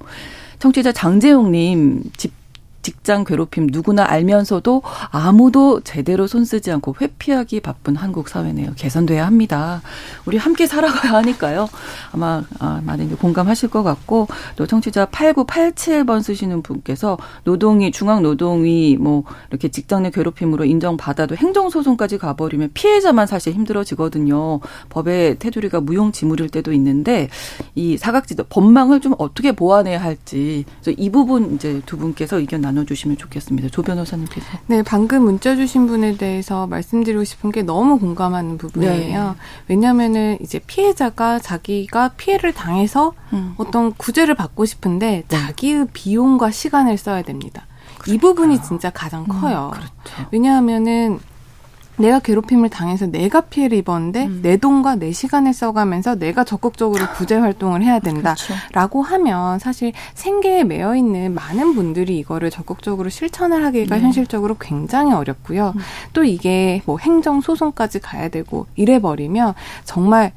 [0.59, 2.36] 청취자 장재용님 집
[2.87, 8.75] 직장 괴롭힘 누구나 알면서도 아무도 제대로 손 쓰지 않고 회피하기 바쁜 한국 사회네요.
[8.77, 9.81] 개선돼야 합니다.
[10.25, 11.67] 우리 함께 살아가야 하니까요.
[12.13, 19.25] 아마 아, 많은 공감하실 것 같고 또 청취자 8987번 쓰시는 분께서 노동위 중앙 노동위 뭐
[19.49, 24.61] 이렇게 직장 내 괴롭힘으로 인정받아도 행정 소송까지 가버리면 피해자만 사실 힘들어지거든요.
[24.87, 27.27] 법의 테두리가 무용지물일 때도 있는데
[27.75, 30.63] 이 사각지대 법망을 좀 어떻게 보완해야 할지
[30.95, 33.69] 이 부분 이제 두 분께서 의견 나눠 나눠주시면 좋겠습니다.
[33.69, 34.45] 조 변호사님께서.
[34.67, 39.23] 네, 방금 문자 주신 분에 대해서 말씀드리고 싶은 게 너무 공감하는 부분이에요.
[39.23, 39.35] 네.
[39.67, 43.53] 왜냐하면은 이제 피해자가 자기가 피해를 당해서 음.
[43.57, 45.37] 어떤 구제를 받고 싶은데 네.
[45.37, 47.65] 자기의 비용과 시간을 써야 됩니다.
[47.97, 48.13] 그러니까.
[48.13, 49.71] 이 부분이 진짜 가장 커요.
[49.73, 50.29] 음, 그렇죠.
[50.31, 51.19] 왜냐하면은
[51.97, 54.39] 내가 괴롭힘을 당해서 내가 피해를 입었는데 음.
[54.41, 59.01] 내 돈과 내 시간을 써가면서 내가 적극적으로 구제 활동을 해야 된다라고 그렇죠.
[59.01, 64.01] 하면 사실 생계에 매여 있는 많은 분들이 이거를 적극적으로 실천을 하기가 네.
[64.01, 65.73] 현실적으로 굉장히 어렵고요.
[65.75, 65.81] 음.
[66.13, 70.31] 또 이게 뭐 행정 소송까지 가야 되고 이래 버리면 정말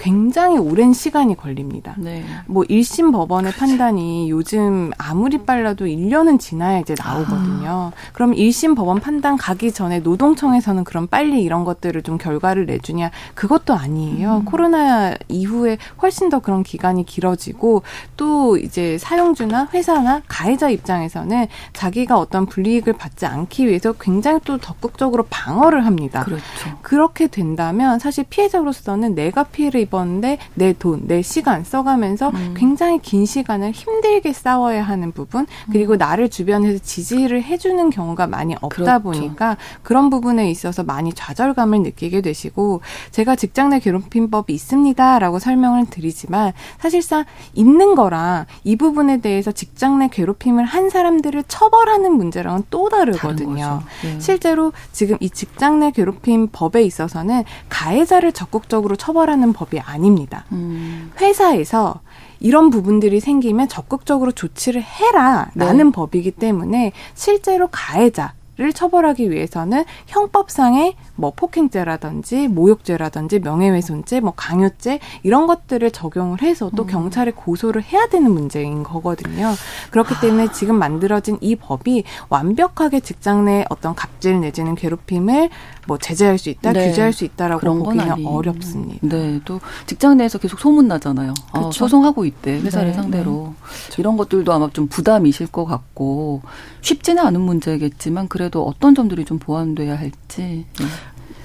[0.00, 1.94] 굉장히 오랜 시간이 걸립니다.
[1.98, 2.24] 네.
[2.46, 3.66] 뭐 1심 법원의 그렇죠.
[3.66, 7.92] 판단이 요즘 아무리 빨라도 1년은 지나야 이제 나오거든요.
[7.94, 8.12] 아.
[8.14, 13.10] 그럼 1심 법원 판단 가기 전에 노동청에서는 그럼 빨리 이런 것들을 좀 결과를 내주냐?
[13.34, 14.38] 그것도 아니에요.
[14.38, 14.44] 음.
[14.46, 17.82] 코로나 이후에 훨씬 더 그런 기간이 길어지고
[18.16, 25.26] 또 이제 사용주나 회사나 가해자 입장에서는 자기가 어떤 불이익을 받지 않기 위해서 굉장히 또 적극적으로
[25.28, 26.24] 방어를 합니다.
[26.24, 26.42] 그렇죠.
[26.80, 32.54] 그렇게 된다면 사실 피해자로서는 내가 피해를 입었는데 내 돈, 내 시간 써가면서 음.
[32.56, 35.98] 굉장히 긴 시간을 힘들게 싸워야 하는 부분 그리고 음.
[35.98, 39.02] 나를 주변에서 지지를 해주는 경우가 많이 없다 그렇죠.
[39.02, 46.52] 보니까 그런 부분에 있어서 많이 좌절감을 느끼게 되시고 제가 직장 내 괴롭힘법이 있습니다라고 설명을 드리지만
[46.78, 47.24] 사실상
[47.54, 53.82] 있는 거랑 이 부분에 대해서 직장 내 괴롭힘을 한 사람들을 처벌하는 문제랑은 또 다르거든요.
[54.02, 54.20] 네.
[54.20, 60.44] 실제로 지금 이 직장 내 괴롭힘 법에 있어서는 가해자를 적극적으로 처벌하는 법이 아닙니다.
[60.52, 61.12] 음.
[61.20, 62.00] 회사에서
[62.40, 65.92] 이런 부분들이 생기면 적극적으로 조치를 해라라는 네.
[65.92, 75.46] 법이기 때문에 실제로 가해자 를 처벌하기 위해서는 형법상의 뭐 폭행죄라든지 모욕죄라든지 명예훼손죄, 뭐 강요죄 이런
[75.46, 76.86] 것들을 적용을 해서 또 음.
[76.86, 79.54] 경찰에 고소를 해야 되는 문제인 거거든요.
[79.90, 80.52] 그렇기 때문에 아.
[80.52, 85.48] 지금 만들어진 이 법이 완벽하게 직장 내 어떤 갑질 내지는 괴롭힘을
[85.86, 86.88] 뭐 제재할 수 있다, 네.
[86.88, 88.98] 규제할 수 있다라고 보기는 어렵습니다.
[89.00, 91.32] 네, 또 직장 내에서 계속 소문 나잖아요.
[91.52, 92.94] 아, 소송하고 있대 회사를 네.
[92.94, 93.54] 상대로
[93.90, 93.94] 네.
[93.98, 96.42] 이런 것들도 아마 좀 부담이실 것 같고
[96.82, 100.66] 쉽지는 않은 문제겠지만 그래도 어떤 점들이 좀 보완돼야 할지.
[100.78, 100.86] 네.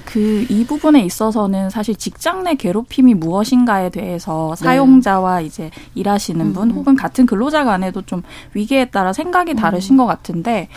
[0.05, 4.63] 그이 부분에 있어서는 사실 직장 내 괴롭힘이 무엇인가에 대해서 네.
[4.63, 6.75] 사용자와 이제 일하시는 분 음.
[6.75, 8.21] 혹은 같은 근로자 간에도 좀
[8.53, 9.97] 위기에 따라 생각이 다르신 음.
[9.97, 10.69] 것 같은데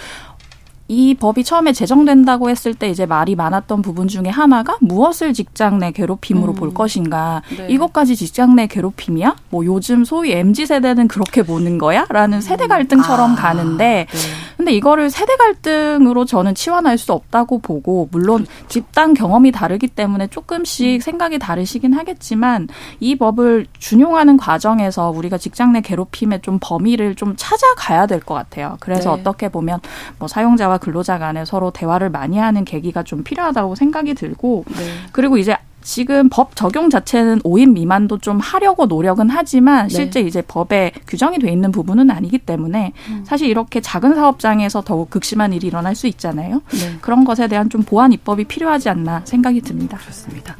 [0.90, 5.92] 이 법이 처음에 제정된다고 했을 때 이제 말이 많았던 부분 중에 하나가 무엇을 직장 내
[5.92, 6.54] 괴롭힘으로 음.
[6.54, 7.42] 볼 것인가.
[7.56, 7.66] 네.
[7.68, 9.36] 이것까지 직장 내 괴롭힘이야?
[9.50, 12.06] 뭐 요즘 소위 MZ 세대는 그렇게 보는 거야?
[12.08, 12.68] 라는 세대 음.
[12.68, 13.34] 갈등처럼 아.
[13.34, 14.18] 가는데 네.
[14.56, 18.68] 근데 이거를 세대 갈등으로 저는 치환할 수 없다고 보고 물론 그렇죠.
[18.68, 21.00] 집단 경험이 다르기 때문에 조금씩 음.
[21.00, 28.06] 생각이 다르시긴 하겠지만 이 법을 준용하는 과정에서 우리가 직장 내 괴롭힘의 좀 범위를 좀 찾아가야
[28.06, 28.76] 될 것 같아요.
[28.80, 29.20] 그래서 네.
[29.20, 29.80] 어떻게 보면
[30.18, 34.84] 뭐 사용자와 근로자 간에 서로 대화를 많이 하는 계기가 좀 필요하다고 생각이 들고 네.
[35.12, 39.94] 그리고 이제 지금 법 적용 자체는 5인 미만도 좀 하려고 노력은 하지만 네.
[39.94, 43.24] 실제 이제 법에 규정이 돼 있는 부분은 아니기 때문에 음.
[43.26, 46.62] 사실 이렇게 작은 사업장에서 더욱 극심한 일이 일어날 수 있잖아요.
[46.72, 46.98] 네.
[47.00, 49.96] 그런 것에 대한 좀 보완 입법이 필요하지 않나 생각이 듭니다.
[49.98, 50.56] 그렇습니다.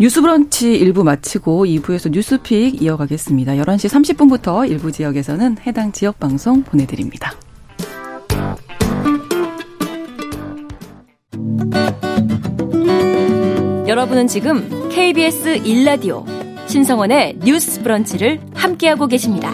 [0.00, 3.52] 뉴스브런치 1부 마치고 2부에서 뉴스픽 이어가겠습니다.
[3.52, 7.34] 11시 30분부터 일부 지역에서는 해당 지역 방송 보내드립니다.
[13.86, 16.24] 여러분은 지금 KBS 1라디오
[16.68, 19.52] 신성원의 뉴스 브런치를 함께하고 계십니다.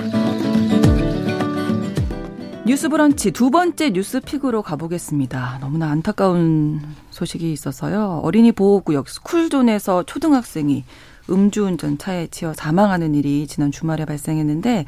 [2.66, 5.58] 뉴스 브런치 두 번째 뉴스 픽으로 가보겠습니다.
[5.62, 8.20] 너무나 안타까운 소식이 있어서요.
[8.22, 10.84] 어린이 보호구역 스쿨존에서 초등학생이
[11.30, 14.84] 음주운전 차에 치여 사망하는 일이 지난 주말에 발생했는데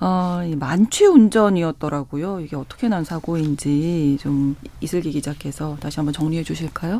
[0.00, 2.40] 어, 만취 운전이었더라고요.
[2.40, 6.98] 이게 어떻게 난 사고인지 좀 이슬기 기자께서 다시 한번 정리해 주실까요?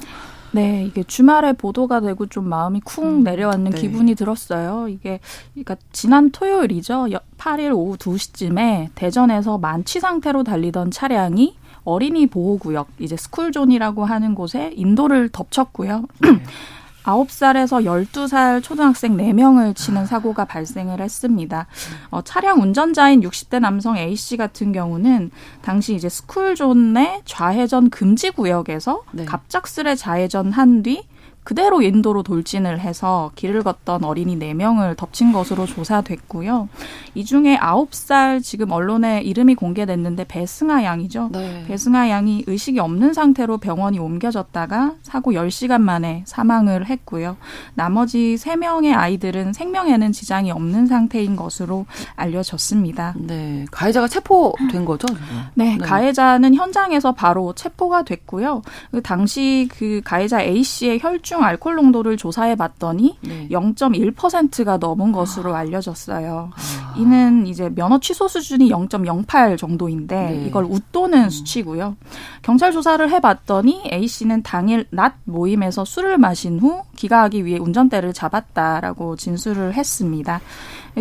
[0.53, 3.81] 네, 이게 주말에 보도가 되고 좀 마음이 쿵 음, 내려앉는 네.
[3.81, 4.89] 기분이 들었어요.
[4.89, 5.21] 이게
[5.53, 7.09] 그러니까 지난 토요일이죠.
[7.39, 15.29] 8일 오후 2시쯤에 대전에서 만취 상태로 달리던 차량이 어린이 보호구역 이제 스쿨존이라고 하는 곳에 인도를
[15.31, 16.05] 덮쳤고요.
[16.21, 16.29] 네.
[17.05, 21.67] 9살에서 12살 초등학생 4명을 치는 사고가 발생을 했습니다.
[22.11, 25.31] 어, 차량 운전자인 60대 남성 A씨 같은 경우는
[25.63, 29.25] 당시 이제 스쿨존 내 좌회전 금지 구역에서 네.
[29.25, 31.05] 갑작스레 좌회전한 뒤
[31.51, 36.69] 그대로 인도로 돌진을 해서 길을 걷던 어린이 4명을 덮친 것으로 조사됐고요.
[37.17, 41.31] 이 중에 9살 지금 언론에 이름이 공개됐는데 배승아 양이죠.
[41.33, 41.65] 네.
[41.67, 47.37] 배승아 양이 의식이 없는 상태로 병원이 옮겨졌다가 사고 10시간 만에 사망을 했고요.
[47.75, 51.85] 나머지 3명의 아이들은 생명에는 지장이 없는 상태인 것으로
[52.15, 53.15] 알려졌습니다.
[53.17, 53.67] 네.
[53.73, 55.09] 가해자가 체포된 거죠?
[55.55, 55.79] 네, 네.
[55.79, 58.63] 가해자는 현장에서 바로 체포가 됐고요.
[58.93, 63.49] 그 당시 그 가해자 A씨의 혈중 혈중 알코올 농도를 조사해 봤더니 네.
[63.51, 66.51] 0.1%가 넘은 것으로 알려졌어요.
[66.55, 66.95] 아.
[66.97, 70.45] 이는 이제 면허 취소 수준이 0.08 정도인데 네.
[70.47, 71.31] 이걸 웃도는 음.
[71.31, 71.97] 수치고요.
[72.43, 78.13] 경찰 조사를 해 봤더니 A 씨는 당일 낮 모임에서 술을 마신 후 귀가하기 위해 운전대를
[78.13, 80.41] 잡았다라고 진술을 했습니다.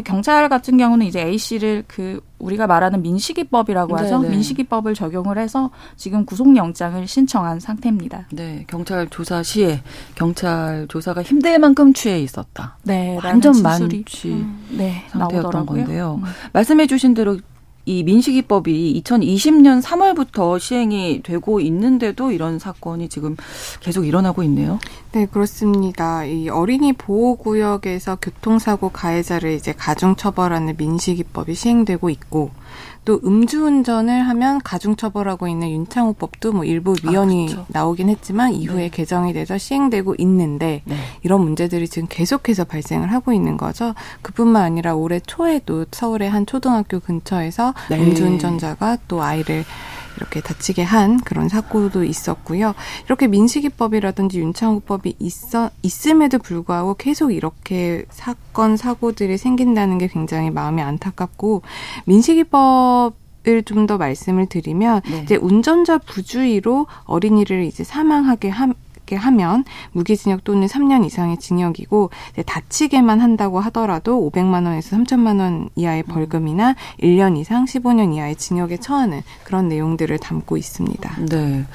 [0.05, 4.19] 경찰 같은 경우는 이제 A 씨를 그 우리가 말하는 민식이법이라고 하죠.
[4.19, 4.33] 네네.
[4.33, 8.27] 민식이법을 적용을 해서 지금 구속영장을 신청한 상태입니다.
[8.31, 9.81] 네, 경찰 조사 시에
[10.15, 12.77] 경찰 조사가 힘들 만큼 취해 있었다.
[12.83, 15.83] 네, 완전 만취 음, 네, 상태였던 나오더라고요.
[15.83, 16.21] 건데요.
[16.23, 16.29] 음.
[16.53, 17.37] 말씀해주신 대로
[17.85, 23.35] 이 민식이법이 2020년 3월부터 시행이 되고 있는데도 이런 사건이 지금
[23.79, 24.79] 계속 일어나고 있네요.
[25.11, 26.23] 네, 그렇습니다.
[26.25, 32.51] 이 어린이 보호 구역에서 교통사고 가해자를 이제 가중 처벌하는 민식이법이 시행되고 있고
[33.05, 37.65] 또 음주운전을 하면 가중처벌하고 있는 윤창호법도 뭐 일부 아, 위헌이 아, 그렇죠.
[37.69, 38.89] 나오긴 했지만 이후에 네.
[38.89, 40.95] 개정이 돼서 시행되고 있는데 네.
[41.23, 43.93] 이런 문제들이 지금 계속해서 발생을 하고 있는 거죠.
[44.21, 47.99] 그뿐만 아니라 올해 초에도 서울의 한 초등학교 근처에서 네.
[47.99, 49.65] 음주운전자가 또 아이를
[50.19, 52.75] 이렇게 다치게 한 그런 사고도 있었고요.
[53.05, 61.61] 이렇게 민식이법이라든지 윤창호법이 있어 있음에도 불구하고 계속 이렇게 사건 사고들이 생긴다는 게 굉장히 마음이 안타깝고
[62.05, 63.15] 민식이법
[63.47, 65.21] 을 좀 더 말씀을 드리면 네.
[65.23, 68.73] 이제 운전자 부주의로 어린이를 이제 사망하게 함
[69.09, 72.11] 받게 하면 무기징역 또는 3년 이상의 징역이고
[72.45, 79.21] 다치게만 한다고 하더라도 500만 원에서 3천만 원 이하의 벌금이나 1년 이상 15년 이하의 징역에 처하는
[79.43, 81.25] 그런 내용들을 담고 있습니다.
[81.25, 81.65] 네.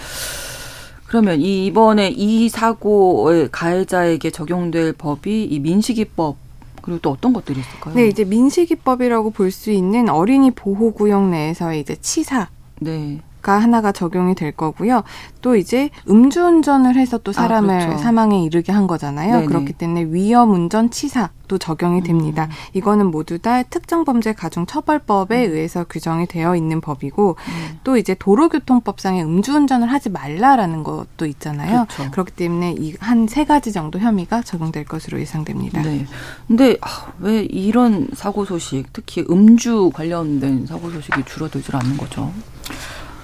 [1.06, 6.36] 그러면 이번에 이 사고의 가해자에게 적용될 법이 이 민식이법
[6.80, 7.94] 그리고 또 어떤 것들이 있을까요?
[7.94, 12.48] 네, 이제 민식이법이라고 볼 수 있는 어린이 보호구역 내에서의 이제 치사.
[12.80, 13.20] 네.
[13.44, 15.02] 가 하나가 적용이 될 거고요.
[15.42, 18.02] 또 이제 음주운전을 해서 또 아, 사람을 아, 그렇죠.
[18.02, 19.34] 사망에 이르게 한 거잖아요.
[19.34, 19.46] 네네.
[19.46, 22.44] 그렇기 때문에 위험운전 치사도 적용이 됩니다.
[22.44, 22.50] 음.
[22.72, 25.52] 이거는 모두 다 특정범죄 가중처벌법에 음.
[25.52, 27.78] 의해서 규정이 되어 있는 법이고 음.
[27.84, 31.84] 또 이제 도로교통법상에 음주운전을 하지 말라라는 것도 있잖아요.
[31.90, 32.10] 그렇죠.
[32.12, 35.82] 그렇기 때문에 이 한 세 가지 정도 혐의가 적용될 것으로 예상됩니다.
[35.82, 36.06] 네.
[36.48, 42.32] 근데 아, 왜 이런 사고 소식, 특히 음주 관련된 사고 소식이 줄어들지 않는 거죠?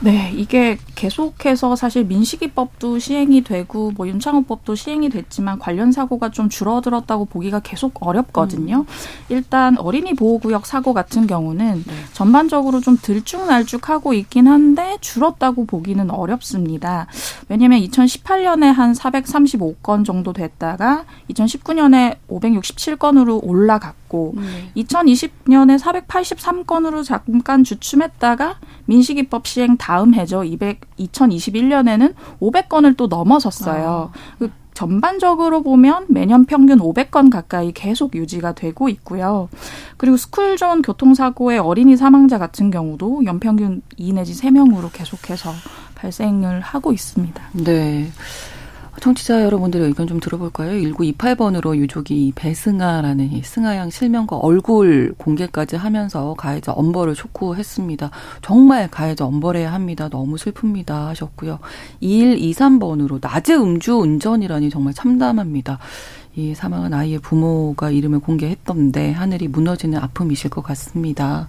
[0.03, 7.27] 네, 이게 계속해서 사실 민식이법도 시행이 되고 뭐 윤창호법도 시행이 됐지만 관련 사고가 좀 줄어들었다고
[7.27, 8.79] 보기가 계속 어렵거든요.
[8.79, 8.87] 음.
[9.29, 11.93] 일단 어린이 보호구역 사고 같은 경우는 네.
[12.15, 17.07] 전반적으로 좀 들쭉날쭉하고 있긴 한데 줄었다고 보기는 어렵습니다.
[17.51, 24.00] 왜냐하면 2018년에 한 435건 정도 됐다가 2019년에 567건으로 올라갔고
[24.37, 24.83] 네.
[24.83, 30.45] 2020년에 483건으로 잠깐 주춤했다가 민식이법 시행 다음 해죠.
[30.45, 34.11] 200, 2021년에는 500건을 또 넘어섰어요.
[34.13, 34.37] 아.
[34.39, 39.49] 그 전반적으로 보면 매년 평균 500건 가까이 계속 유지가 되고 있고요.
[39.99, 45.51] 그리고 스쿨존 교통사고의 어린이 사망자 같은 경우도 연평균 2 내지 3명으로 계속해서
[45.97, 47.43] 발생을 하고 있습니다.
[47.53, 48.11] 네.
[48.99, 50.73] 청취자 여러분들의 의견 좀 들어볼까요?
[50.73, 58.11] 1928번으로 유족이 배승아라는 이 승아양 실명과 얼굴 공개까지 하면서 가해자 엄벌을 촉구했습니다.
[58.43, 60.09] 정말 가해자 엄벌해야 합니다.
[60.09, 61.07] 너무 슬픕니다.
[61.07, 61.61] 하셨고요.
[62.03, 65.79] 2123번으로 낮에 음주 운전이라니 정말 참담합니다.
[66.37, 71.49] 이 사망한 아이의 부모가 이름을 공개했던데 하늘이 무너지는 아픔이실 것 같습니다.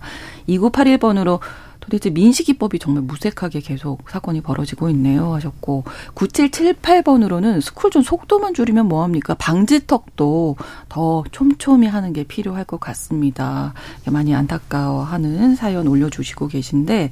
[0.50, 1.40] 2981번으로
[1.82, 5.84] 도대체 민식이법이 정말 무색하게 계속 사건이 벌어지고 있네요 하셨고
[6.16, 10.56] 9778번으로는 스쿨 존 속도만 줄이면 뭐합니까 방지턱도
[10.88, 13.74] 더 촘촘히 하는 게 필요할 것 같습니다.
[14.06, 17.10] 많이 안타까워하는 사연 올려주시고 계신데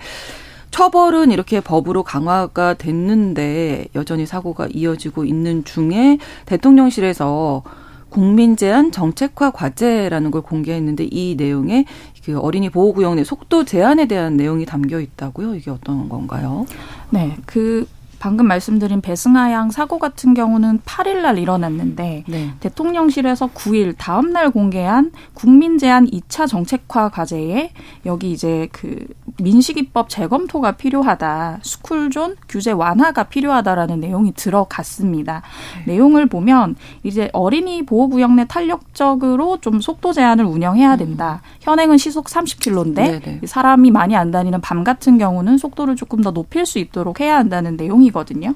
[0.71, 7.63] 처벌은 이렇게 법으로 강화가 됐는데 여전히 사고가 이어지고 있는 중에 대통령실에서
[8.09, 11.85] 국민 제한 정책화 과제라는 걸 공개했는데 이 내용에
[12.23, 15.55] 그 어린이 보호구역 내 속도 제한에 대한 내용이 담겨 있다고요?
[15.55, 16.65] 이게 어떤 건가요?
[17.09, 17.87] 네, 그
[18.19, 22.53] 방금 말씀드린 배승아 양 사고 같은 경우는 8일 날 일어났는데 네.
[22.59, 27.71] 대통령실에서 9일 다음 날 공개한 국민 제한 2차 정책화 과제에
[28.05, 29.07] 여기 이제 그
[29.41, 31.59] 민식이법 재검토가 필요하다.
[31.63, 35.41] 스쿨존 규제 완화가 필요하다라는 내용이 들어갔습니다.
[35.85, 35.93] 네.
[35.93, 41.41] 내용을 보면 이제 어린이 보호 구역 내 탄력적으로 좀 속도 제한을 운영해야 된다.
[41.43, 41.57] 음.
[41.61, 43.41] 현행은 시속 30km인데 네네.
[43.45, 47.77] 사람이 많이 안 다니는 밤 같은 경우는 속도를 조금 더 높일 수 있도록 해야 한다는
[47.77, 48.53] 내용이 내용이거든요.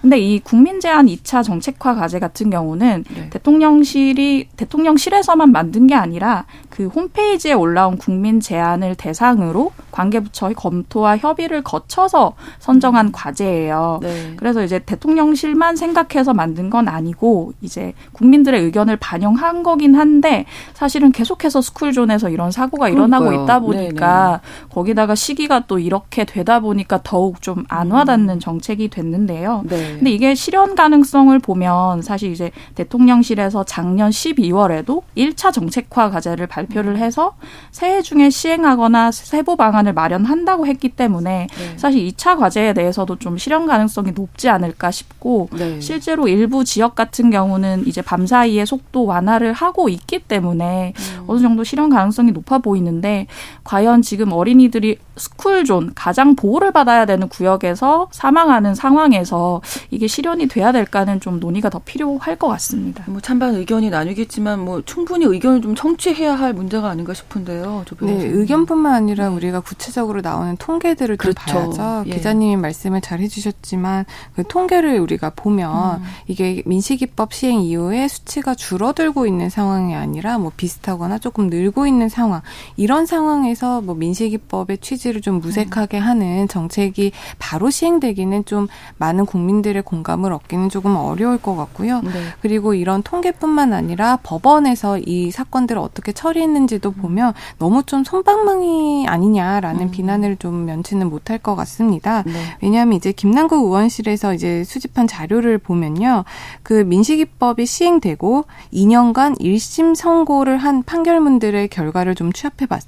[0.00, 3.30] 근데 이 국민 제한 2차 정책화 과제 같은 경우는 네.
[3.30, 12.34] 대통령실이 대통령실에서만 만든 게 아니라 그 홈페이지에 올라온 국민 제안을 대상으로 관계부처의 검토와 협의를 거쳐서
[12.58, 14.00] 선정한 과제예요.
[14.02, 14.34] 네.
[14.36, 21.60] 그래서 이제 대통령실만 생각해서 만든 건 아니고 이제 국민들의 의견을 반영한 거긴 한데 사실은 계속해서
[21.60, 23.44] 스쿨존에서 이런 사고가 일어나고 그러니까요.
[23.44, 24.68] 있다 보니까 네네.
[24.70, 29.64] 거기다가 시기가 또 이렇게 되다 보니까 더욱 좀 안 와닿는 정책이 됐는데요.
[29.68, 29.94] 네.
[29.96, 37.34] 근데 이게 실현 가능성을 보면 사실 이제 대통령실에서 작년 12월에도 1차 정책화 과제를 발표를 해서
[37.70, 41.78] 새해 중에 시행하거나 세부 방안을 마련한다고 했기 때문에 네.
[41.78, 45.80] 사실 2차 과제에 대해서도 좀 실현 가능성이 높지 않을까 싶고 네.
[45.80, 51.24] 실제로 일부 지역 같은 경우는 이제 밤 사이에 속도 완화를 하고 있기 때문에 음.
[51.26, 53.26] 어느 정도 실현 가능성이 높아 보이는데
[53.64, 61.20] 과연 지금 어린이들이 스쿨존 가장 보호를 받아야 되는 구역에서 사망하는 상황에서 이게 실현이 돼야 될까는
[61.20, 63.04] 좀 논의가 더 필요할 것 같습니다.
[63.06, 67.84] 뭐 찬반 의견이 나뉘겠지만 뭐 충분히 의견을 좀 청취해야 할 문제가 아닌가 싶은데요.
[68.00, 71.72] 네, 의견뿐만 아니라 우리가 구체적으로 나오는 통계들을 좀 그렇죠.
[71.76, 72.04] 봐야죠.
[72.06, 72.14] 예.
[72.14, 76.04] 기자님이 말씀을 잘 해주셨지만 그 통계를 우리가 보면 음.
[76.26, 82.42] 이게 민식이법 시행 이후에 수치가 줄어들고 있는 상황이 아니라 뭐 비슷하거나 조금 늘고 있는 상황
[82.76, 86.02] 이런 상황에서 뭐 민식이법의 취지 를 좀 무색하게 음.
[86.02, 92.02] 하는 정책이 바로 시행되기는 좀 많은 국민들의 공감을 얻기는 조금 어려울 것 같고요.
[92.02, 92.10] 네.
[92.42, 99.90] 그리고 이런 통계뿐만 아니라 법원에서 이 사건들을 어떻게 처리했는지도 보면 너무 좀 손방망이 아니냐라는 음.
[99.90, 102.22] 비난을 좀 면치는 못할 것 같습니다.
[102.22, 102.32] 네.
[102.60, 106.24] 왜냐하면 이제 김남국 의원실에서 이제 수집한 자료를 보면요.
[106.62, 112.82] 그 민식이법이 시행되고 2년간 1심 선고를 한 판결문들의 결과를 좀 취합해 봤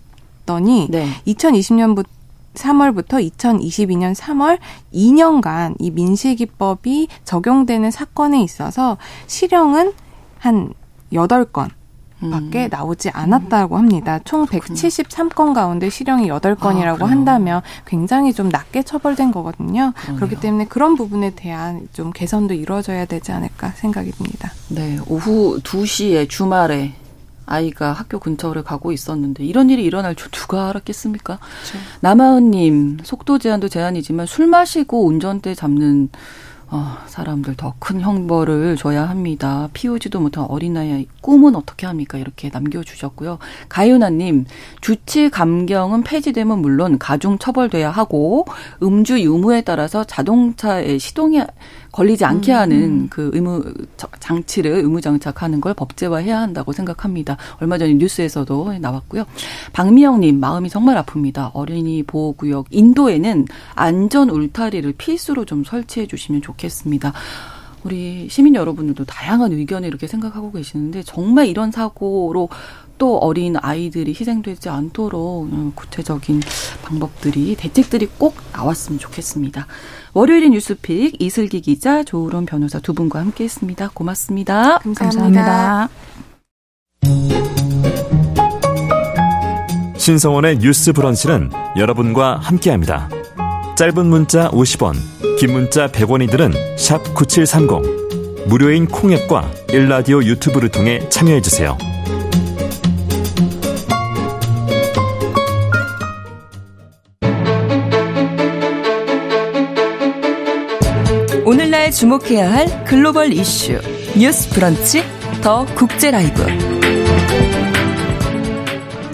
[0.47, 1.09] 더니 네.
[1.27, 2.07] 2020년부터
[2.55, 4.59] 3월부터 2022년 3월
[4.93, 9.93] 2년간 이 민식이법이 적용되는 사건에 있어서 실형은
[10.39, 10.73] 한
[11.13, 11.71] 8건
[12.31, 12.69] 밖에 음.
[12.71, 14.19] 나오지 않았다고 합니다.
[14.25, 19.93] 총 173건 가운데 실형이 8건이라고 아, 한다면 굉장히 좀 낮게 처벌된 거거든요.
[19.95, 20.17] 그러네요.
[20.17, 24.51] 그렇기 때문에 그런 부분에 대한 좀 개선도 이루어져야 되지 않을까 생각이 듭니다.
[24.69, 26.95] 네, 오후 2시에 주말에
[27.47, 31.39] 아이가 학교 근처를 가고 있었는데 이런 일이 일어날 줄 누가 알았겠습니까?
[31.39, 31.79] 그렇죠.
[32.01, 36.11] 남아은님 속도 제한도 제한이지만 술 마시고 운전대 잡는
[36.69, 39.69] 어, 사람들 더 큰 형벌을 줘야 합니다.
[39.73, 42.19] 피우지도 못한 어린아이의 꿈은 어떻게 합니까?
[42.19, 43.39] 이렇게 남겨주셨고요.
[43.69, 44.47] 가윤아님,
[44.81, 48.47] 주치 감경은 폐지되면 물론 가중 처벌돼야 하고
[48.83, 51.41] 음주 유무에 따라서 자동차의 시동이
[51.97, 52.59] 걸리지 않게 음.
[52.59, 53.07] 하는 음.
[53.09, 53.65] 그 의무
[54.21, 57.39] 장치를 의무 장착하는 걸 법제화해야 한다고 생각합니다.
[57.59, 59.25] 얼마 전에 뉴스에서도 나왔고요.
[59.73, 61.53] 박미영님 마음이 정말 아픕니다.
[61.55, 67.15] 어린이 보호구역 인도에는 안전 울타리를 필수로 좀 설치해 주시면 좋겠습니다.
[67.83, 72.51] 우리 시민 여러분들도 다양한 의견을 이렇게 생각하고 계시는데 정말 이런 사고로
[72.99, 76.41] 또 어린 아이들이 희생되지 않도록 구체적인
[76.83, 79.67] 방법들이 대책들이 꼭 나왔으면 좋겠습니다.
[80.15, 83.91] 월요일인 뉴스픽 이슬기 기자 조우론 변호사 두 분과 함께했습니다.
[83.95, 84.79] 고맙습니다.
[84.79, 85.89] 감사합니다.
[85.89, 85.89] 감사합니다.
[89.99, 93.09] 신성원의 뉴스 브런치는 여러분과 함께합니다.
[93.77, 94.95] 짧은 문자 50원,
[95.39, 96.53] 긴 문자 100원이들은
[97.15, 98.49] 9730.
[98.49, 101.96] 무료인 콩앱과 일라디오 유튜브를 통해 참여해주세요.
[111.97, 113.81] 주목해야 할 글로벌 이슈
[114.19, 115.03] 뉴스 브런치
[115.43, 116.45] 더 국제 라이브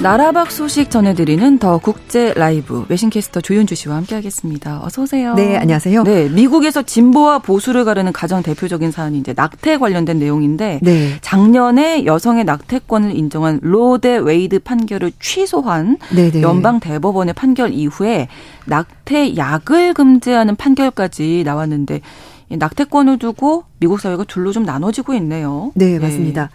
[0.02, 4.80] 나라 밖 소식 전해드리는 더 국제 라이브 외신캐스터 조윤주 씨와 함께하겠습니다.
[4.82, 5.34] 어서 오세요.
[5.34, 6.02] 네, 안녕하세요.
[6.02, 11.18] 네, 미국에서 진보와 보수를 가르는 가장 대표적인 사안이 이제 낙태 관련된 내용인데 네.
[11.20, 16.30] 작년에 여성의 낙태권을 인정한 로 대 웨이드 판결을 취소한 네네.
[16.32, 16.42] 네.
[16.42, 18.26] 연방 대법원의 판결 이후에
[18.66, 22.00] 낙태 약을 금지하는 판결까지 나왔는데
[22.58, 25.72] 낙태권을 두고 미국 사회가 둘로 좀 나눠지고 있네요.
[25.74, 26.44] 네, 맞습니다.
[26.44, 26.48] 네.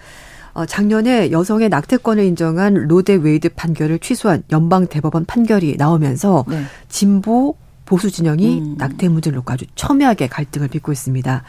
[0.54, 6.64] 어, 작년에 여성의 낙태권을 인정한 로데 웨이드 판결을 취소한 연방 대법원 판결이 나오면서 네.
[6.90, 8.76] 진보 보수 진영이 음.
[8.78, 11.44] 낙태 문제를 놓고 아주 첨예하게 갈등을 빚고 있습니다.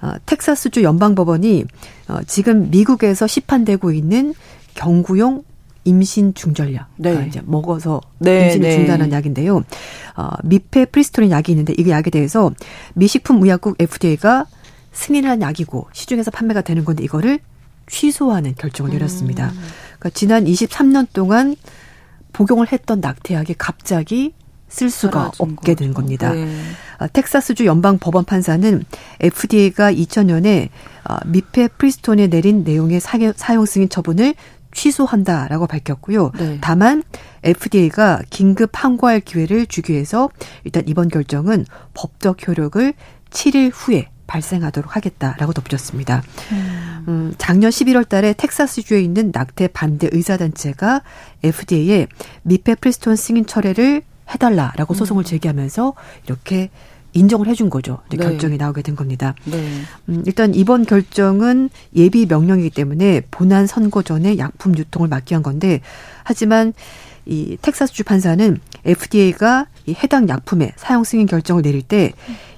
[0.00, 1.64] 어, 텍사스주 연방법원이
[2.08, 4.34] 어, 지금 미국에서 시판되고 있는
[4.74, 5.42] 경구용
[5.88, 7.10] 임신 중절약, 네.
[7.10, 8.76] 그러니까 이제 먹어서 네, 임신을 네.
[8.76, 9.64] 중단한 약인데요.
[10.16, 12.52] 어, 미페 프리스토린 약이 있는데 이 약에 대해서
[12.94, 14.46] 미식품의약국 FDA가
[14.92, 17.38] 승인한 약이고 시중에서 판매가 되는 건데 이거를
[17.88, 19.46] 취소하는 결정을 내렸습니다.
[19.46, 19.60] 음.
[19.98, 21.56] 그러니까 지난 23년 동안
[22.32, 24.34] 복용을 했던 낙태약이 갑자기
[24.68, 25.74] 쓸 수가 없게 거죠.
[25.76, 26.32] 된 겁니다.
[26.32, 26.46] 네.
[26.98, 28.84] 아, 텍사스주 연방 법원 판사는
[29.20, 30.68] FDA가 2000년에
[31.04, 34.34] 아, 미페 프리스톤에 내린 내용의 사용 승인 처분을
[34.78, 36.30] 취소한다라고 밝혔고요.
[36.38, 36.58] 네.
[36.60, 37.02] 다만
[37.42, 40.30] FDA가 긴급 항고할 기회를 주기 위해서
[40.62, 41.64] 일단 이번 결정은
[41.94, 42.94] 법적 효력을
[43.30, 46.22] 7일 후에 발생하도록 하겠다라고 덧붙였습니다.
[46.52, 47.04] 음.
[47.08, 51.02] 음, 작년 11월 달에 텍사스주에 있는 낙태 반대 의사단체가
[51.42, 52.06] FDA에
[52.42, 54.02] 미페프리스톤 승인 철회를
[54.32, 54.96] 해달라라고 음.
[54.96, 55.94] 소송을 제기하면서
[56.26, 56.70] 이렇게
[57.18, 57.98] 인정을 해준 거죠.
[58.10, 58.16] 네.
[58.16, 59.34] 결정이 나오게 된 겁니다.
[59.44, 59.56] 네.
[60.08, 65.80] 음, 일단 이번 결정은 예비 명령이기 때문에 본안 선거 전에 약품 유통을 막기 위한 건데
[66.24, 66.72] 하지만
[67.26, 72.12] 이 텍사스주 판사는 FDA가 이 해당 약품의 사용 승인 결정을 내릴 때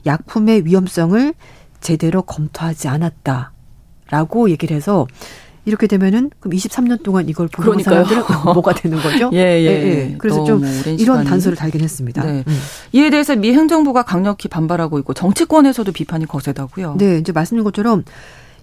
[0.06, 1.34] 약품의 위험성을
[1.80, 5.06] 제대로 검토하지 않았다라고 얘기를 해서
[5.64, 9.30] 이렇게 되면은 그럼 23년 동안 이걸 보는 사람들은 뭐가 되는 거죠?
[9.34, 9.64] 예, 예.
[9.64, 10.14] 예, 예.
[10.18, 10.62] 그래서 좀
[10.98, 12.24] 이런 단서를 달긴 했습니다.
[12.24, 12.44] 네.
[12.46, 12.58] 음.
[12.92, 16.96] 이에 대해서 미 행정부가 강력히 반발하고 있고 정치권에서도 비판이 거세다고요.
[16.98, 18.04] 네, 이제 말씀드린 것처럼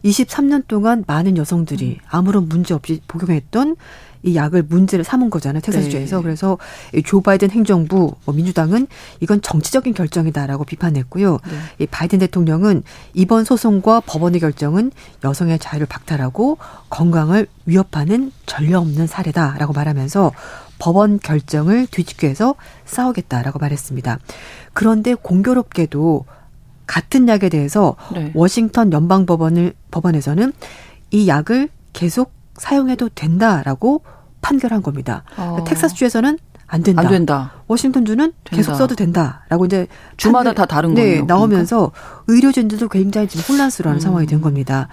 [0.04, 2.06] 23년 동안 많은 여성들이 음.
[2.10, 3.76] 아무런 문제 없이 복용했던
[4.24, 5.62] 이 약을 문제를 삼은 거잖아요.
[5.62, 6.18] 텍사스주에서.
[6.18, 6.24] 네.
[6.24, 6.58] 그래서
[7.06, 8.88] 조 바이든 행정부, 뭐 민주당은
[9.20, 11.34] 이건 정치적인 결정이다라고 비판했고요.
[11.34, 11.58] 네.
[11.80, 12.84] 이 바이든 대통령은
[13.14, 14.91] 이번 소송과 법원의 결정은
[15.24, 16.58] 여성의 자유를 박탈하고
[16.89, 20.32] 건강을 위협하는 전례 없는 사례다라고 말하면서
[20.80, 24.20] 법원 결정을 뒤집기 위해서 싸우겠다라고 말했습니다.
[24.74, 26.26] 그런데 공교롭게도
[26.88, 28.31] 같은 약에 대해서 네.
[28.33, 30.53] 워싱턴 연방 법원을 법원에서는
[31.11, 34.03] 이 약을 계속 사용해도 된다라고
[34.41, 35.23] 판결한 겁니다.
[35.38, 35.63] 어.
[35.67, 37.01] 텍사스주에서는 안 된다.
[37.01, 37.53] 안 된다.
[37.67, 38.55] 워싱턴주는 된다.
[38.55, 41.25] 계속 써도 된다라고 이제 주마다 다 다른 네, 거예요.
[41.25, 42.23] 나오면서 그러니까?
[42.27, 43.99] 의료진들도 굉장히 지금 혼란스러운 음.
[43.99, 44.88] 상황이 된 겁니다.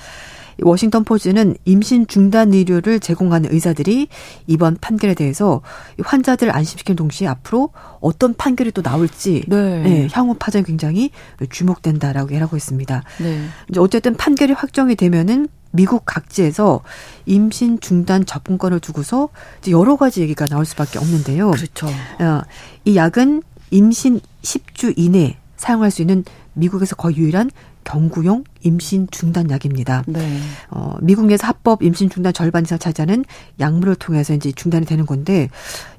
[0.63, 4.09] 워싱턴 포즈는 임신 중단 의료를 제공하는 의사들이
[4.47, 5.63] 이번 판결에 대해서
[6.03, 9.83] 환자들 안심시키는 동시에 앞으로 어떤 판결이 또 나올지 네.
[9.83, 11.11] 네, 향후 파장이 굉장히
[11.51, 13.03] 주목된다라고 얘기하고 있습니다.
[13.21, 13.45] 네.
[13.71, 16.83] 이제 어쨌든 판결이 확정이 되면은 미국 각지에서
[17.27, 19.29] 임신 중단 접근권을 두고서
[19.69, 21.51] 여러 가지 얘기가 나올 수밖에 없는데요.
[21.51, 21.89] 그렇죠.
[21.89, 22.43] 어,
[22.85, 27.51] 이 약은 임신 10주 이내 사용할 수 있는 미국에서 거의 유일한
[27.85, 30.03] 경구용 임신 중단 약입니다.
[30.07, 30.39] 네.
[30.71, 33.25] 어, 미국 내에서 합법 임신 중단 절반 이상 차지하는
[33.61, 35.49] 약물을 통해서 이제 중단이 되는 건데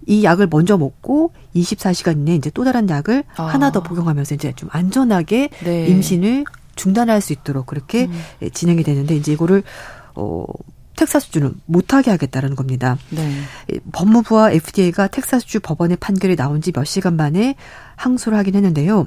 [0.05, 3.43] 이 약을 먼저 먹고 24시간 이내 이제 또 다른 약을 아.
[3.43, 5.87] 하나 더 복용하면서 이제 좀 안전하게 네.
[5.87, 8.21] 임신을 중단할 수 있도록 그렇게 음.
[8.41, 9.63] 예, 진행이 되는데 이제 이거를
[10.15, 10.43] 어
[10.95, 12.97] 텍사스주는 못하게 하겠다라는 겁니다.
[13.09, 13.29] 네.
[13.91, 17.55] 법무부와 FDA가 텍사스주 법원의 판결이 나온 지 몇 시간 만에
[17.95, 19.05] 항소를 하긴 했는데요.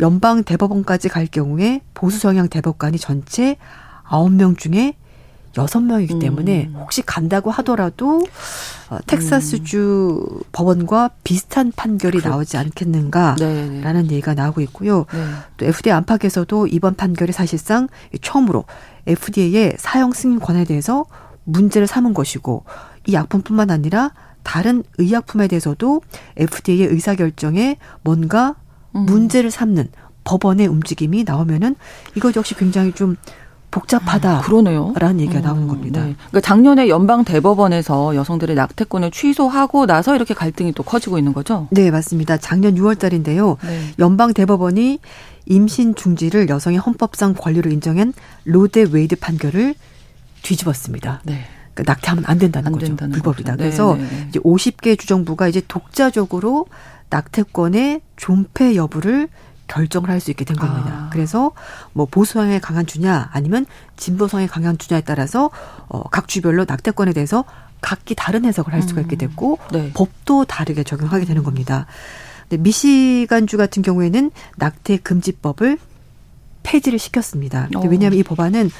[0.00, 3.56] 연방 대법원까지 갈 경우에 보수 성향 대법관이 전체
[4.08, 4.94] 9명 중에
[5.56, 6.76] 여섯 명이기 때문에 음.
[6.80, 8.24] 혹시 간다고 하더라도
[8.88, 10.40] 어, 텍사스주 음.
[10.52, 12.28] 법원과 비슷한 판결이 그렇지.
[12.28, 14.04] 나오지 않겠는가라는 네네.
[14.04, 15.06] 얘기가 나오고 있고요.
[15.12, 15.24] 네.
[15.56, 17.88] 또 FDA 안팎에서도 이번 판결이 사실상
[18.22, 18.64] 처음으로
[19.06, 21.04] FDA의 사용 승인 권에 대해서
[21.44, 22.64] 문제를 삼은 것이고
[23.06, 24.12] 이 약품뿐만 아니라
[24.42, 26.02] 다른 의약품에 대해서도
[26.36, 28.56] FDA의 의사결정에 뭔가
[28.94, 29.06] 음.
[29.06, 29.88] 문제를 삼는
[30.24, 31.76] 법원의 움직임이 나오면은
[32.14, 33.16] 이것 역시 굉장히 좀
[33.70, 34.38] 복잡하다.
[34.38, 34.92] 아, 그러네요.
[34.96, 36.04] 라는 얘기가 음, 나오는 겁니다.
[36.04, 36.16] 네.
[36.16, 41.68] 그러니까 작년에 연방 대법원에서 여성들의 낙태권을 취소하고 나서 이렇게 갈등이 또 커지고 있는 거죠?
[41.70, 42.36] 네, 맞습니다.
[42.36, 43.58] 작년 6월 달인데요.
[43.62, 43.80] 네.
[44.00, 44.98] 연방 대법원이
[45.46, 48.12] 임신 중지를 여성의 헌법상 권리로 인정한
[48.44, 49.74] 로 대 웨이드 판결을
[50.42, 51.22] 뒤집었습니다.
[51.24, 51.44] 네.
[51.82, 52.86] 그러니까 낙태하면 안 된다는 안 거죠.
[52.86, 53.52] 된다는 불법이다.
[53.52, 53.58] 거죠.
[53.58, 54.26] 그래서 네, 네.
[54.28, 56.66] 이제 50개 주정부가 이제 독자적으로
[57.10, 59.28] 낙태권의 존폐 여부를
[59.66, 61.06] 결정을 할 수 있게 된 겁니다.
[61.06, 61.10] 아.
[61.12, 61.52] 그래서
[61.92, 63.66] 뭐 보수성에 강한 주냐 아니면
[63.96, 65.50] 진보성에 강한 주냐에 따라서
[65.88, 67.44] 어, 각 주별로 낙태권에 대해서
[67.80, 69.18] 각기 다른 해석을 할 수가 있게 음.
[69.18, 69.90] 됐고 네.
[69.94, 71.86] 법도 다르게 적용하게 되는 겁니다.
[72.48, 75.78] 근데 미시간주 같은 경우에는 낙태 금지법을
[76.62, 77.68] 폐지를 시켰습니다.
[77.74, 77.80] 어.
[77.86, 78.70] 왜냐하면 이 법안은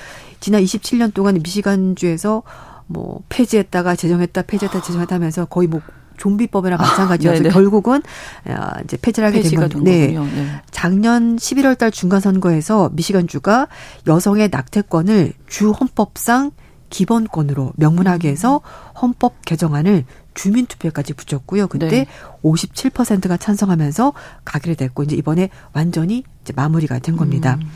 [0.40, 2.42] 지난 27년 동안 미시간주에서
[2.91, 5.80] 뭐 폐지했다가 제정했다 폐지했다 제정했다 하면서 거의 뭐
[6.16, 8.03] 좀비법이랑 마찬가지여서 아, 결국은
[8.47, 10.18] 어, 이제 폐지를 하게 된 건데 네.
[10.18, 10.62] 네.
[10.70, 13.68] 작년 11월 달 중간 선거에서 미시간주가
[14.07, 16.51] 여성의 낙태권을 주 헌법상
[16.91, 18.61] 기본권으로 명문하게 해서
[19.01, 21.68] 헌법 개정안을 주민 투표까지 붙였고요.
[21.68, 22.07] 그때 네.
[22.43, 24.12] 57%가 찬성하면서
[24.45, 27.57] 가기로 됐고 이제 이번에 완전히 이제 마무리가 된 겁니다.
[27.62, 27.70] 음.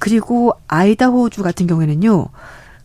[0.00, 2.26] 그리고 아이다호주 같은 경우에는요.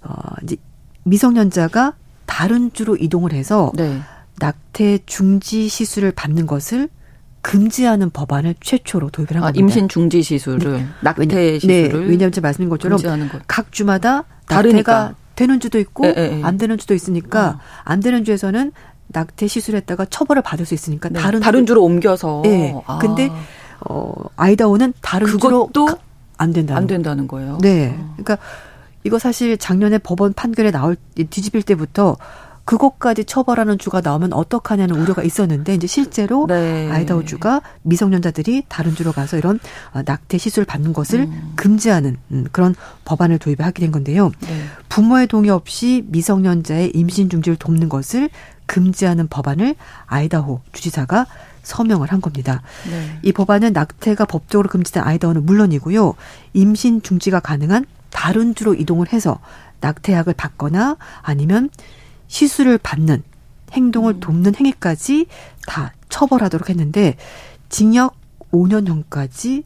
[0.02, 0.56] 어 이제
[1.04, 1.94] 미성년자가
[2.26, 4.00] 다른 주로 이동을 해서 네.
[4.40, 6.90] 낙태 중지 시술을 받는 것을
[7.42, 9.60] 금지하는 법안을 최초로 도입을 한 아, 겁니다.
[9.60, 10.86] 임신 중지 시술을 네.
[11.02, 13.00] 낙태 네, 시술을 네, 왜냐하면 제가 말씀드린 것처럼
[13.48, 14.94] 각 주마다 다르니까.
[14.94, 16.44] 낙태가 되는 주도 있고 에, 에, 에.
[16.44, 17.60] 안 되는 주도 있으니까 어.
[17.86, 18.72] 안 되는 주에서는
[19.08, 21.20] 낙태 시술했다가 처벌을 받을 수 있으니까 네.
[21.20, 22.42] 다른 다른 주로 옮겨서.
[22.44, 22.76] 네.
[22.86, 23.00] 아.
[23.00, 23.32] 근데
[23.90, 25.70] 어 아이다오는 다른 주로
[26.38, 26.76] 안 된다.
[26.76, 27.58] 안 된다는 거예요.
[27.62, 27.96] 네.
[27.98, 28.14] 어.
[28.18, 28.38] 그러니까
[29.04, 30.98] 이거 사실 작년에 법원 판결에 나올
[31.30, 32.18] 뒤집힐 때부터
[32.70, 36.88] 그것까지 처벌하는 주가 나오면 어떡하냐는 우려가 있었는데 이제 실제로 네.
[36.92, 39.60] 아이다호 주가 미성년자들이 다른 주로 가서 이런
[39.92, 41.54] 어, 낙태 시술 받는 것을 음.
[41.56, 42.76] 금지하는 음, 그런
[43.06, 44.32] 법안을 도입하게 된 건데요.
[44.42, 44.64] 네.
[44.88, 48.30] 부모의 동의 없이 미성년자의 임신 중지를 돕는 것을
[48.68, 49.74] 금지하는 법안을
[50.06, 51.26] 아이다호 주지사가
[51.64, 52.62] 서명을 한 겁니다.
[52.88, 53.20] 네.
[53.24, 56.14] 이 법안은 낙태가 법적으로 금지된 아이다호는 물론이고요.
[56.54, 59.40] 임신 중지가 가능한 다른 주로 이동을 해서
[59.82, 61.70] 낙태약을 받거나 아니면
[62.28, 63.24] 시술을 받는
[63.72, 64.20] 행동을 음.
[64.20, 65.28] 돕는 행위까지
[65.68, 67.16] 다 처벌하도록 했는데
[67.70, 68.16] 징역
[68.52, 69.64] 5년형까지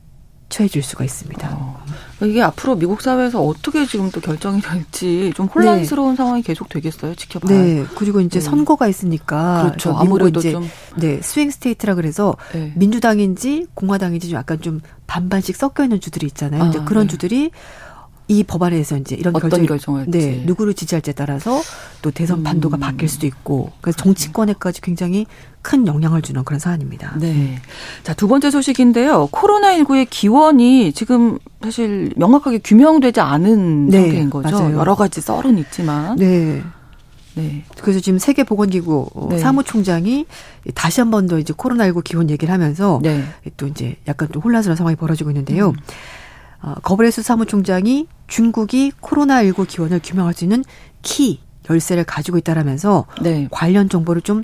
[0.49, 1.49] 처해질 수가 있습니다.
[1.51, 1.83] 어.
[2.21, 6.15] 이게 앞으로 미국 사회에서 어떻게 지금 또 결정이 될지 좀 혼란스러운 네.
[6.15, 7.15] 상황이 계속 되겠어요.
[7.15, 7.57] 지켜봐야.
[7.59, 7.85] 네.
[7.95, 8.45] 그리고 이제 네.
[8.45, 9.97] 선거가 있으니까 그렇죠.
[9.97, 12.71] 아무래도 이제 좀 네 swing state라 그래서 네.
[12.75, 16.63] 민주당인지 공화당인지 좀 약간 좀 반반씩 섞여 있는 주들이 있잖아요.
[16.63, 17.11] 아, 이제 그런 네.
[17.11, 17.49] 주들이
[18.34, 21.61] 이 법안에서 이제 이런 결정, 결정을 네 누구를 지지할지에 따라서
[22.01, 22.43] 또 대선 음.
[22.43, 25.25] 판도가 바뀔 수도 있고 그래서 정치권에까지 굉장히
[25.61, 27.15] 큰 영향을 주는 그런 사안입니다.
[27.19, 27.59] 네.
[28.03, 29.29] 자, 두 번째 소식인데요.
[29.31, 34.59] 코로나19의 기원이 지금 사실 명확하게 규명되지 않은 네, 상태인 거죠.
[34.59, 34.77] 맞아요.
[34.77, 36.17] 여러 가지 썰은 있지만.
[36.17, 36.61] 네.
[37.36, 37.63] 네.
[37.81, 39.38] 그래서 지금 세계보건기구 네.
[39.39, 40.25] 사무총장이
[40.75, 43.23] 다시 한 번 더 이제 코로나19 기원 얘기를 하면서 네.
[43.57, 45.69] 또 이제 약간 또 혼란스러운 상황이 벌어지고 있는데요.
[45.69, 45.73] 음.
[46.64, 50.64] 어, 거브레스 사무총장이 중국이 코로나19 기원을 규명할 수 있는
[51.01, 53.47] 키 열쇠를 가지고 있다라면서 네.
[53.51, 54.43] 관련 정보를 좀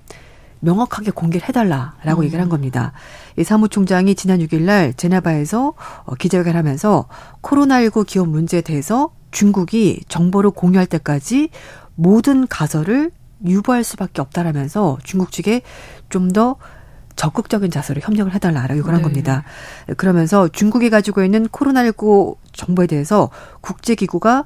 [0.59, 2.23] 명확하게 공개를 해달라라고 음.
[2.25, 2.91] 얘기를 한 겁니다.
[3.37, 7.07] 이 사무총장이 지난 6일 날 제네바에서 어, 기자회견을 하면서
[7.41, 11.49] 코로나19 기원 문제에 대해서 중국이 정보를 공유할 때까지
[11.95, 13.11] 모든 가설을
[13.45, 15.61] 유보할 수밖에 없다라면서 중국 측에
[16.09, 16.57] 좀 더
[17.19, 19.03] 적극적인 자세로 협력을 해달라라고 요구를 한 네.
[19.03, 19.43] 겁니다.
[19.97, 24.45] 그러면서 중국이 가지고 있는 코로나19 정보에 대해서 국제기구가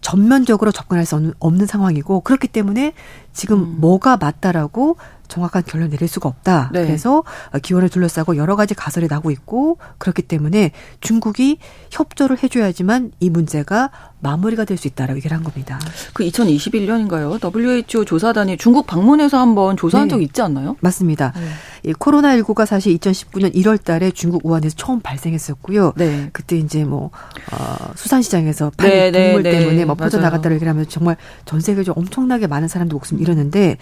[0.00, 2.94] 전면적으로 접근할 수 없는 상황이고 그렇기 때문에
[3.34, 3.76] 지금 음.
[3.78, 4.96] 뭐가 맞다라고
[5.32, 6.68] 정확한 결론 내릴 수가 없다.
[6.72, 6.84] 네.
[6.84, 7.24] 그래서
[7.62, 11.58] 기원을 둘러싸고 여러 가지 가설이 나고 있고 그렇기 때문에 중국이
[11.90, 15.78] 협조를 해줘야지만 이 문제가 마무리가 될 수 있다라고 얘기를 한 겁니다.
[16.12, 17.38] 그 2021년인가요?
[17.40, 20.10] WHO 조사단이 중국 방문해서 한번 조사한 네.
[20.10, 20.76] 적 있지 않나요?
[20.80, 21.32] 맞습니다.
[21.36, 21.90] 네.
[21.90, 25.92] 이 코로나19가 사실 2019년 1월 달에 중국 우한에서 처음 발생했었고요.
[25.96, 26.30] 네.
[26.32, 27.10] 그때 이제 뭐,
[27.52, 29.50] 어, 수산시장에서 파는 네, 네 동물 네.
[29.52, 33.76] 때문에 뭐 퍼져나갔다고 얘기를 하면서 정말 전 세계적으로 엄청나게 많은 사람들 목숨 잃었는데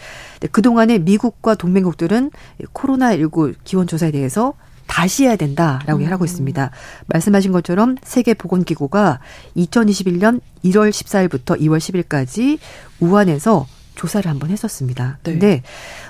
[0.52, 2.30] 그동안에 미국 과 동맹국들은
[2.74, 4.52] 코로나19 기원 조사에 대해서
[4.86, 6.12] 다시 해야 된다라고 음.
[6.12, 6.70] 하고 있습니다.
[7.06, 9.20] 말씀하신 것처럼 세계보건기구가
[9.56, 12.58] 2021년 1월 14일부터 2월 10일까지
[12.98, 15.18] 우한에서 조사를 한번 했었습니다.
[15.22, 15.30] 네.
[15.30, 15.62] 근데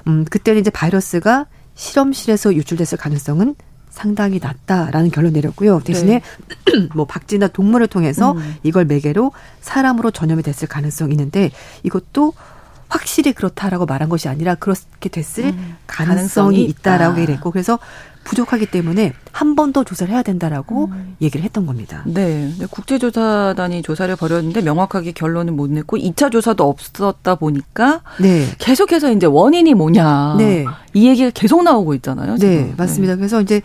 [0.06, 3.54] 음 그때는 이제 바이러스가 실험실에서 유출됐을 가능성은
[3.90, 5.80] 상당히 낮다라는 결론 내렸고요.
[5.80, 6.20] 대신에
[6.64, 6.88] 네.
[6.94, 8.54] 뭐 박쥐나 동물을 통해서 음.
[8.62, 11.50] 이걸 매개로 사람으로 전염이 됐을 가능성이 있는데
[11.82, 12.32] 이것도
[12.90, 15.76] 확실히 그렇다라고 말한 것이 아니라 그렇게 됐을 음.
[15.86, 17.78] 가능성이, 가능성이 있다라고 얘기를 했고 그래서
[18.24, 21.16] 부족하기 때문에 한 번 더 조사를 해야 된다라고 음.
[21.20, 22.02] 얘기를 했던 겁니다.
[22.06, 22.50] 네.
[22.70, 28.46] 국제조사단이 조사를 벌였는데 명확하게 결론을 못 냈고 2차 조사도 없었다 보니까 네.
[28.58, 30.36] 계속해서 이제 원인이 뭐냐.
[30.38, 30.64] 네.
[30.92, 32.36] 이 얘기가 계속 나오고 있잖아요.
[32.36, 32.54] 지금.
[32.54, 33.14] 네, 맞습니다.
[33.14, 33.18] 네.
[33.18, 33.60] 그래서 이제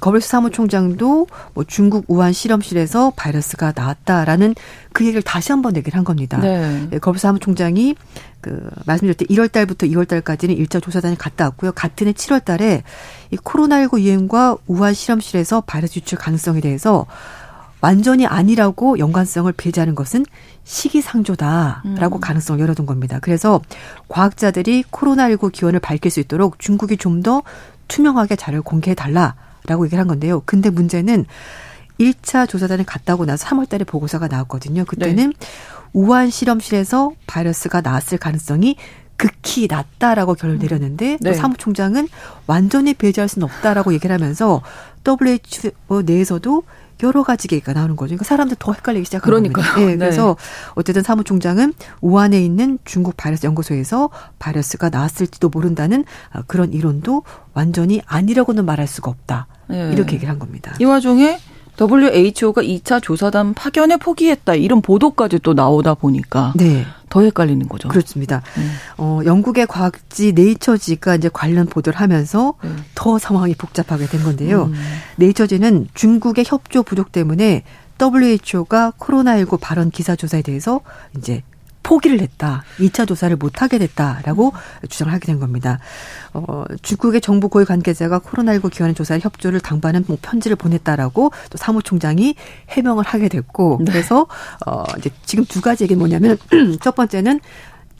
[0.00, 4.56] 거벨스 사무총장도 뭐 중국 우한 실험실에서 바이러스가 나왔다라는
[4.92, 6.38] 그 얘기를 다시 한번 얘기를 한 겁니다.
[6.38, 6.88] 네.
[7.00, 7.94] 거벨스 사무총장이
[8.40, 11.72] 그 말씀드릴 때 1월 달부터 2월 달까지는 1차 조사단이 갔다 왔고요.
[11.72, 12.82] 같은 해 7월 달에
[13.30, 17.06] 이 코로나19 유행과 우한 실험실에서 바이러스 유출 가능성에 대해서
[17.80, 20.26] 완전히 아니라고 연관성을 배제하는 것은
[20.64, 22.20] 시기상조다라고 음.
[22.20, 23.18] 가능성을 열어둔 겁니다.
[23.22, 23.60] 그래서
[24.08, 27.42] 과학자들이 코로나19 기원을 밝힐 수 있도록 중국이 좀 더
[27.90, 30.42] 투명하게 자료를 공개해 달라라고 얘기를 한 건데요.
[30.46, 31.26] 근데 문제는
[31.98, 34.84] 1차 조사단을 갔다 오고 나서 3월 달에 보고서가 나왔거든요.
[34.86, 35.46] 그때는 네.
[35.92, 38.76] 우한 실험실에서 바이러스가 나왔을 가능성이
[39.20, 41.30] 극히 낮다라고 결론 을 내렸는데 네.
[41.30, 42.08] 또 사무총장은
[42.46, 44.62] 완전히 배제할 수는 없다라고 얘기를 하면서
[45.06, 46.62] WHO 내에서도
[47.02, 48.08] 여러 가지 얘기가 나오는 거죠.
[48.10, 49.64] 그러니까 사람들 더 헷갈리기 시작한 그러니까요.
[49.74, 49.90] 겁니다.
[49.90, 50.72] 네, 그래서 네.
[50.74, 54.08] 어쨌든 사무총장은 우한에 있는 중국 바이러스 연구소에서
[54.38, 56.06] 바이러스가 나왔을지도 모른다는
[56.46, 59.48] 그런 이론도 완전히 아니라고는 말할 수가 없다.
[59.68, 59.92] 네.
[59.92, 60.74] 이렇게 얘기를 한 겁니다.
[60.78, 61.38] 이 와중에
[61.80, 66.84] WHO가 2차 조사단 파견에 포기했다 이런 보도까지 또 나오다 보니까 네.
[67.08, 67.88] 더 헷갈리는 거죠.
[67.88, 68.42] 그렇습니다.
[68.58, 68.72] 음.
[68.98, 72.84] 어, 영국의 과학지 네이처지가 이제 관련 보도를 하면서 음.
[72.94, 74.64] 더 상황이 복잡하게 된 건데요.
[74.64, 74.74] 음.
[75.16, 77.64] 네이처지는 중국의 협조 부족 때문에
[78.00, 80.80] WHO가 코로나19 발언 기사 조사에 대해서
[81.16, 81.42] 이제
[81.82, 82.62] 포기를 했다.
[82.78, 84.52] 2차 조사를 못 하게 됐다라고
[84.88, 85.78] 주장을 하게 된 겁니다.
[86.32, 92.34] 어, 중국의 정부 고위 관계자가 코로나19 기관의 조사에 협조를 당부하는 뭐 편지를 보냈다라고 또 사무총장이
[92.68, 93.92] 해명을 하게 됐고 네.
[93.92, 94.26] 그래서
[94.66, 96.38] 어 이제 지금 두 가지 얘기는 뭐냐면
[96.80, 97.40] 첫 번째는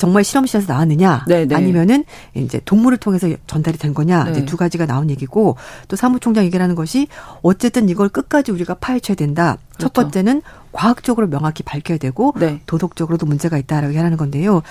[0.00, 1.46] 정말 실험실에서 나왔느냐 네네.
[1.46, 1.54] 네.
[1.54, 2.04] 아니면은
[2.34, 4.30] 이제 동물을 통해서 전달이 된 거냐 네.
[4.30, 5.56] 이제 두 가지가 나온 얘기고
[5.88, 7.06] 또 사무총장 얘기라는 것이
[7.42, 9.58] 어쨌든 이걸 끝까지 우리가 파헤쳐야 된다.
[9.74, 9.88] 그렇죠.
[9.88, 10.40] 첫 번째는
[10.72, 12.60] 과학적으로 명확히 밝혀야 되고 네.
[12.66, 14.62] 도덕적으로도 문제가 있다라고 하는 건데요.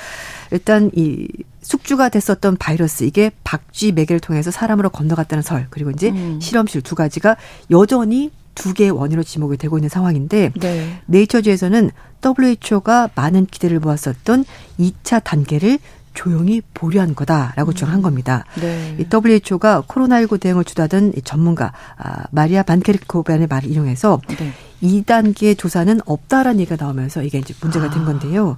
[0.52, 1.28] 일단 이
[1.62, 6.40] 숙주가 됐었던 바이러스 이게 박쥐 매개를 통해서 사람으로 건너갔다는 설 그리고 이제 음.
[6.42, 7.36] 실험실 두 가지가
[7.72, 11.02] 여전히 두 개의 원인으로 지목이 되고 있는 상황인데 네.
[11.06, 11.92] 네이처지에서는
[12.24, 14.46] WHO가 많은 기대를 모았었던
[14.80, 15.80] 2차 단계를
[16.14, 17.74] 조용히 보류한 거다라고 음.
[17.74, 18.44] 주장한 겁니다.
[18.60, 18.98] 네.
[19.00, 24.52] 이 WHO가 코로나19 대응을 주도하던 이 전문가 아, 마리아 반케르코벤의 말을 인용해서 네.
[24.82, 28.06] 2단계 조사는 없다라는 얘기가 나오면서 이게 이제 문제가 된 아.
[28.06, 28.58] 건데요.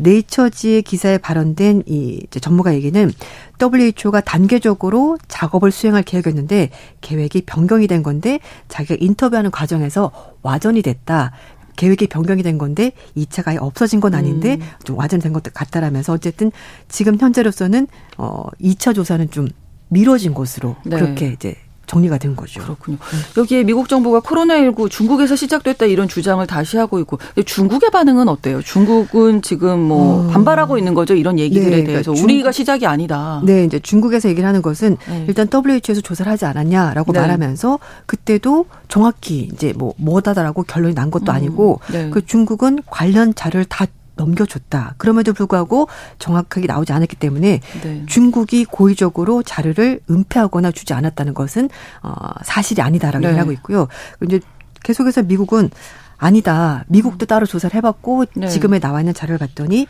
[0.00, 3.12] 네이처지의 기사에 발언된 이 전문가 얘기는
[3.60, 10.10] WHO가 단계적으로 작업을 수행할 계획이었는데 계획이 변경이 된 건데 자기가 인터뷰하는 과정에서
[10.42, 11.32] 와전이 됐다.
[11.76, 14.66] 계획이 변경이 된 건데 2차가 아예 없어진 건 아닌데 음.
[14.84, 16.52] 좀 와전이 된 것도 같다라면서 어쨌든
[16.88, 19.48] 지금 현재로서는 어 2차 조사는 좀
[19.88, 20.96] 미뤄진 것으로 네.
[20.96, 21.56] 그렇게 이제
[21.94, 22.60] 정리가 된 거죠.
[22.60, 22.98] 그렇군요.
[23.36, 28.60] 여기에 미국 정부가 코로나19 중국에서 시작됐다 이런 주장을 다시 하고 있고 중국의 반응은 어때요?
[28.62, 30.30] 중국은 지금 뭐 어.
[30.30, 31.14] 반발하고 있는 거죠.
[31.14, 33.40] 이런 얘기들에 네, 대해서 그러니까 우리가 시작이 아니다.
[33.44, 35.24] 네, 이제 중국에서 얘기를 하는 것은 네.
[35.28, 37.20] 일단 WHO에서 조사를 하지 않았냐라고 네.
[37.20, 41.36] 말하면서 그때도 정확히 이제 뭐 뭐다다라고 결론이 난 것도 음.
[41.36, 42.10] 아니고 네.
[42.10, 43.86] 그 중국은 관련 자료를 다
[44.16, 44.94] 넘겨줬다.
[44.98, 45.88] 그럼에도 불구하고
[46.18, 48.02] 정확하게 나오지 않았기 때문에 네.
[48.06, 51.68] 중국이 고의적으로 자료를 은폐하거나 주지 않았다는 것은
[52.02, 53.28] 어, 사실이 아니다라고 네.
[53.30, 53.88] 얘기하고 있고요.
[54.24, 54.40] 이제
[54.82, 55.70] 계속해서 미국은
[56.16, 56.84] 아니다.
[56.88, 58.48] 미국도 따로 조사를 해봤고 네.
[58.48, 59.86] 지금에 나와 있는 자료를 봤더니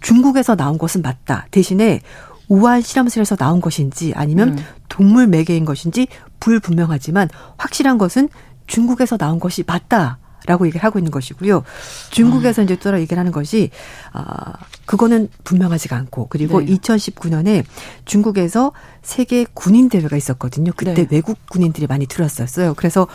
[0.00, 1.46] 중국에서 나온 것은 맞다.
[1.50, 2.00] 대신에
[2.48, 4.64] 우한 실험실에서 나온 것인지 아니면 음.
[4.88, 6.08] 동물 매개인 것인지
[6.40, 8.28] 불분명하지만 확실한 것은
[8.66, 10.18] 중국에서 나온 것이 맞다.
[10.46, 11.62] 라고 얘기를 하고 있는 것이고요.
[12.10, 12.64] 중국에서 아.
[12.64, 13.70] 이제 또 얘기를 하는 것이,
[14.12, 14.54] 아,
[14.86, 16.66] 그거는 분명하지가 않고, 그리고 네.
[16.66, 17.64] 2019년에
[18.04, 18.72] 중국에서
[19.02, 20.72] 세계 군인 대회가 있었거든요.
[20.76, 21.06] 그때 네.
[21.10, 22.74] 외국 군인들이 많이 들어왔었어요.
[22.74, 23.06] 그래서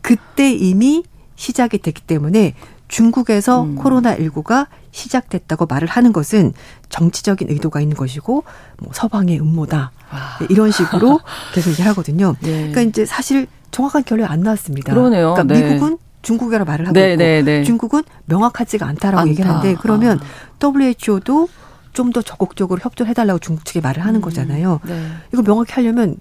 [0.00, 1.04] 그때 이미
[1.36, 2.54] 시작이 됐기 때문에
[2.88, 3.76] 중국에서 음.
[3.76, 6.52] 코로나19가 시작됐다고 말을 하는 것은
[6.88, 8.44] 정치적인 의도가 있는 것이고,
[8.78, 9.90] 뭐 서방의 음모다.
[10.10, 10.38] 아.
[10.48, 11.20] 이런 식으로
[11.52, 12.36] 계속 얘기를 하거든요.
[12.40, 12.70] 네.
[12.70, 14.94] 그러니까 이제 사실 정확한 결론이 안 나왔습니다.
[14.94, 15.34] 그러네요.
[15.34, 15.74] 그러니까 네.
[15.74, 17.62] 미국은 중국이라 말을 하고 네, 있고 네, 네.
[17.62, 19.30] 중국은 명확하지가 않다라고 않다.
[19.30, 20.66] 얘기를 하는데 그러면 아.
[20.66, 21.48] WHO도
[21.92, 24.20] 좀 더 적극적으로 협조를 해달라고 중국 측에 말을 하는 음.
[24.20, 24.80] 거잖아요.
[24.86, 25.06] 네.
[25.32, 26.16] 이거 명확히 하려면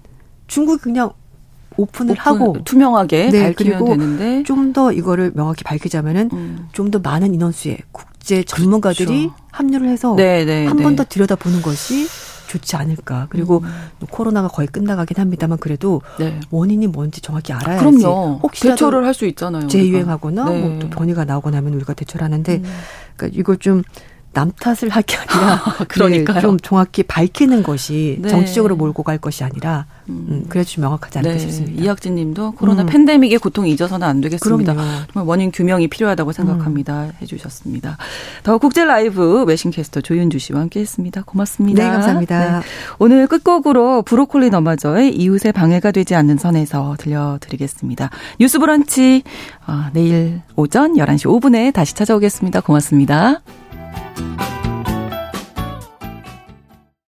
[0.48, 1.12] 중국이 그냥
[1.76, 6.68] 오픈을 오픈, 하고 투명하게 네, 밝히면 되는데 좀 더 이거를 명확히 밝히자면은 음.
[6.72, 9.36] 좀더 많은 인원수의 국제 전문가들이 그렇죠.
[9.52, 11.10] 합류를 해서 네, 네, 한 번더 네.
[11.10, 12.08] 들여다보는 것이
[12.56, 13.28] 좋지 않을까.
[13.30, 13.70] 그리고 음.
[14.00, 16.40] 뭐 코로나가 거의 끝나가긴 합니다만 그래도 네.
[16.52, 17.84] 원인이 뭔지 정확히 알아야지.
[17.84, 18.40] 그럼요.
[18.44, 19.68] 혹시 대처를 할 수 있잖아요.
[19.68, 20.60] 재유행하거나 네.
[20.62, 22.64] 뭐또 변이가 나오거나 하면 우리가 대처를 하는데 음.
[23.16, 23.82] 그러니까 이걸 좀
[24.36, 28.28] 남 탓을 할게 아니라 그러니까 네, 좀 정확히 밝히는 것이 네.
[28.28, 31.40] 정치적으로 몰고 갈 것이 아니라 음, 음 그래야 좀 명확하지 않을까 네.
[31.40, 31.82] 싶습니다.
[31.82, 32.88] 이학진 님도 코로나 음.
[32.88, 34.74] 팬데믹의 고통이 잊어서는 안 되겠습니다.
[34.74, 34.90] 그럼요.
[35.14, 37.04] 정말 원인 규명이 필요하다고 생각합니다.
[37.06, 37.12] 음.
[37.22, 37.98] 해 주셨습니다.
[38.44, 41.24] 더 국제 라이브 외신캐스터 조윤주 씨와 함께 했습니다.
[41.26, 41.84] 고맙습니다.
[41.84, 42.60] 네, 감사합니다.
[42.60, 42.66] 네.
[43.00, 48.10] 오늘 끝곡으로 브로콜리 너마저의 이웃의 방해가 되지 않는 선에서 들려드리겠습니다.
[48.42, 49.24] 뉴스 브런치
[49.66, 52.60] 어, 내일 오전 11시 5분에 다시 찾아오겠습니다.
[52.60, 53.42] 고맙습니다.
[54.16, 54.65] Bye.